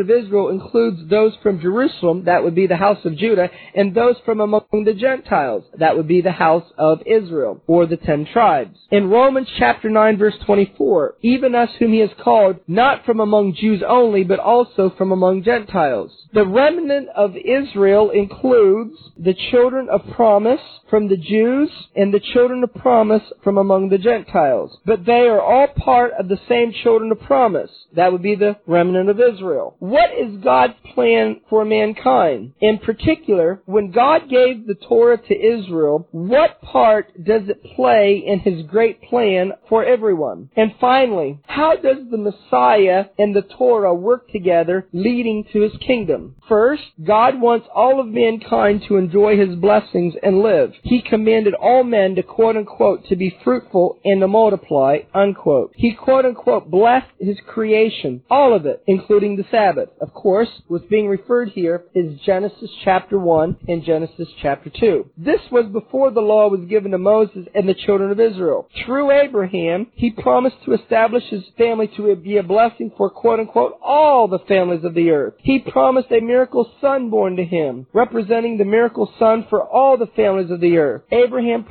of 0.00 0.10
Israel 0.10 0.50
includes 0.50 1.08
those 1.08 1.32
from 1.42 1.60
Jerusalem, 1.60 2.24
that 2.24 2.44
would 2.44 2.54
be 2.54 2.66
the 2.66 2.76
house 2.76 3.04
of 3.04 3.16
Judah, 3.16 3.48
and 3.74 3.94
those 3.94 4.16
from 4.24 4.40
among 4.40 4.84
the 4.84 4.94
Gentiles, 4.94 5.64
that 5.78 5.96
would 5.96 6.08
be 6.08 6.20
the 6.20 6.32
house 6.32 6.70
of 6.78 7.00
Israel, 7.06 7.62
or 7.66 7.86
the 7.86 7.96
ten 7.96 8.26
tribes. 8.32 8.78
In 8.90 9.08
Romans 9.08 9.48
chapter 9.58 9.90
9 9.90 10.16
verse 10.16 10.34
24, 10.44 11.16
even 11.22 11.54
us 11.54 11.70
whom 11.78 11.92
he 11.92 12.00
has 12.00 12.10
called, 12.22 12.56
not 12.66 13.04
from 13.04 13.20
among 13.20 13.54
Jews 13.54 13.82
only, 13.86 14.24
but 14.24 14.38
also 14.38 14.92
from 14.96 15.12
among 15.12 15.42
Gentiles. 15.42 16.12
The 16.34 16.46
remnant 16.46 17.08
of 17.16 17.34
Israel 17.36 18.10
includes 18.10 18.96
the 19.16 19.34
children 19.50 19.88
of 19.90 20.02
promise 20.14 20.60
from 20.88 21.08
the 21.08 21.16
Jews 21.16 21.70
and 21.96 22.12
the 22.12 22.20
children 22.32 22.62
of 22.64 22.74
promise 22.74 23.22
from 23.42 23.58
among 23.58 23.88
the 23.88 23.98
Gentiles. 23.98 24.76
But 24.84 25.04
they 25.04 25.28
are 25.28 25.40
all 25.40 25.68
part 25.68 26.12
of 26.18 26.28
the 26.28 26.40
same 26.48 26.72
children 26.82 27.12
of 27.12 27.20
promise. 27.20 27.70
That 27.94 28.12
would 28.12 28.22
be 28.22 28.34
the 28.34 28.56
remnant 28.66 29.08
of 29.08 29.20
Israel. 29.20 29.76
What 29.78 30.10
is 30.12 30.42
God's 30.42 30.74
plan 30.94 31.40
for 31.48 31.64
mankind? 31.64 32.52
In 32.60 32.78
particular, 32.78 33.62
when 33.66 33.90
God 33.90 34.28
gave 34.28 34.66
the 34.66 34.74
Torah 34.74 35.18
to 35.18 35.34
Israel, 35.34 36.08
what 36.10 36.60
part 36.62 37.12
does 37.22 37.42
it 37.48 37.62
play 37.76 38.22
in 38.26 38.40
His 38.40 38.66
great 38.66 39.02
plan 39.02 39.52
for 39.68 39.84
everyone? 39.84 40.50
And 40.56 40.72
finally, 40.80 41.40
how 41.46 41.76
does 41.76 41.98
the 42.10 42.18
Messiah 42.18 43.06
and 43.18 43.34
the 43.34 43.42
Torah 43.42 43.94
work 43.94 44.30
together 44.30 44.86
leading 44.92 45.44
to 45.52 45.60
His 45.60 45.72
kingdom? 45.86 46.36
First, 46.48 46.82
God 47.04 47.40
wants 47.40 47.66
all 47.74 48.00
of 48.00 48.06
mankind 48.06 48.82
to 48.88 48.96
enjoy 48.96 49.36
His 49.36 49.56
blessings 49.56 50.14
and 50.22 50.40
live. 50.40 50.72
He 50.82 51.02
commanded 51.02 51.54
all 51.54 51.84
men 51.84 52.14
to 52.14 52.21
quote 52.22 52.56
unquote 52.56 53.06
to 53.06 53.16
be 53.16 53.36
fruitful 53.44 53.98
and 54.04 54.20
to 54.20 54.28
multiply 54.28 54.98
unquote. 55.14 55.72
He 55.74 55.94
quote 55.94 56.24
unquote 56.24 56.70
blessed 56.70 57.10
His 57.18 57.38
creation, 57.46 58.22
all 58.30 58.54
of 58.54 58.66
it, 58.66 58.82
including 58.86 59.36
the 59.36 59.44
Sabbath. 59.50 59.90
Of 60.00 60.12
course, 60.14 60.48
what's 60.68 60.86
being 60.86 61.08
referred 61.08 61.50
here 61.50 61.84
is 61.94 62.20
Genesis 62.24 62.70
chapter 62.84 63.18
1 63.18 63.56
and 63.68 63.84
Genesis 63.84 64.28
chapter 64.40 64.70
2. 64.70 65.10
This 65.16 65.40
was 65.50 65.66
before 65.72 66.10
the 66.10 66.20
law 66.20 66.48
was 66.48 66.68
given 66.68 66.92
to 66.92 66.98
Moses 66.98 67.46
and 67.54 67.68
the 67.68 67.74
children 67.74 68.10
of 68.10 68.20
Israel. 68.20 68.68
Through 68.84 69.10
Abraham, 69.10 69.88
he 69.94 70.10
promised 70.10 70.56
to 70.64 70.74
establish 70.74 71.24
his 71.24 71.44
family 71.58 71.90
to 71.96 72.14
be 72.16 72.36
a 72.36 72.42
blessing 72.42 72.92
for 72.96 73.10
quote 73.10 73.40
unquote 73.40 73.78
all 73.82 74.28
the 74.28 74.38
families 74.40 74.84
of 74.84 74.94
the 74.94 75.10
earth. 75.10 75.34
He 75.38 75.58
promised 75.58 76.10
a 76.10 76.20
miracle 76.20 76.70
son 76.80 77.10
born 77.10 77.36
to 77.36 77.44
him, 77.44 77.86
representing 77.92 78.58
the 78.58 78.64
miracle 78.64 79.12
son 79.18 79.46
for 79.48 79.62
all 79.62 79.96
the 79.96 80.10
families 80.16 80.50
of 80.50 80.60
the 80.60 80.78
earth. 80.78 81.02
Abraham 81.10 81.64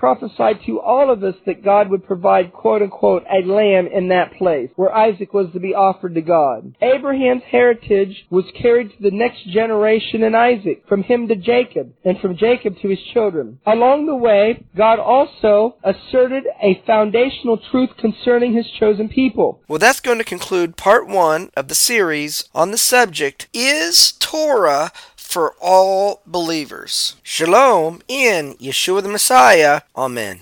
to 0.66 0.80
all 0.80 1.12
of 1.12 1.24
us 1.24 1.36
that 1.46 1.64
God 1.64 1.90
would 1.90 2.06
provide 2.06 2.52
quote 2.52 2.82
unquote 2.82 3.24
a 3.32 3.46
lamb 3.46 3.88
in 3.88 4.10
that 4.10 4.34
place 4.38 4.70
where 4.76 4.94
Isaac 4.94 5.34
was 5.34 5.52
to 5.54 5.60
be 5.60 5.76
offered 5.76 6.16
to 6.16 6.22
God. 6.22 6.76
Abraham's 6.82 7.44
heritage 7.44 8.26
was 8.30 8.46
carried 8.60 8.90
to 8.90 9.02
the 9.02 9.16
next 9.16 9.48
generation 9.48 10.24
in 10.24 10.36
Isaac, 10.36 10.84
from 10.88 11.04
him 11.04 11.28
to 11.28 11.36
Jacob, 11.36 11.94
and 12.04 12.20
from 12.20 12.38
Jacob 12.38 12.76
to 12.82 12.90
his 12.90 13.00
children. 13.14 13.60
Along 13.66 14.06
the 14.06 14.16
way, 14.16 14.66
God 14.76 15.00
also 15.00 15.76
asserted 15.84 16.46
a 16.62 16.82
foundational 16.86 17.60
truth 17.72 17.92
concerning 17.98 18.54
his 18.54 18.70
chosen 18.80 19.10
people. 19.10 19.62
Well, 19.68 19.80
that's 19.80 20.00
going 20.00 20.18
to 20.18 20.24
conclude 20.24 20.78
part 20.78 21.08
one 21.08 21.52
of 21.56 21.68
the 21.68 21.76
series 21.76 22.44
on 22.54 22.72
the 22.72 22.78
subject 22.78 23.48
Is 23.54 24.14
Torah 24.14 24.92
for 25.32 25.56
all 25.62 26.22
believers? 26.26 27.16
Shalom 27.24 28.02
in 28.08 28.56
Yeshua 28.56 29.02
the 29.02 29.10
Messiah. 29.10 29.82
Amen. 29.96 30.42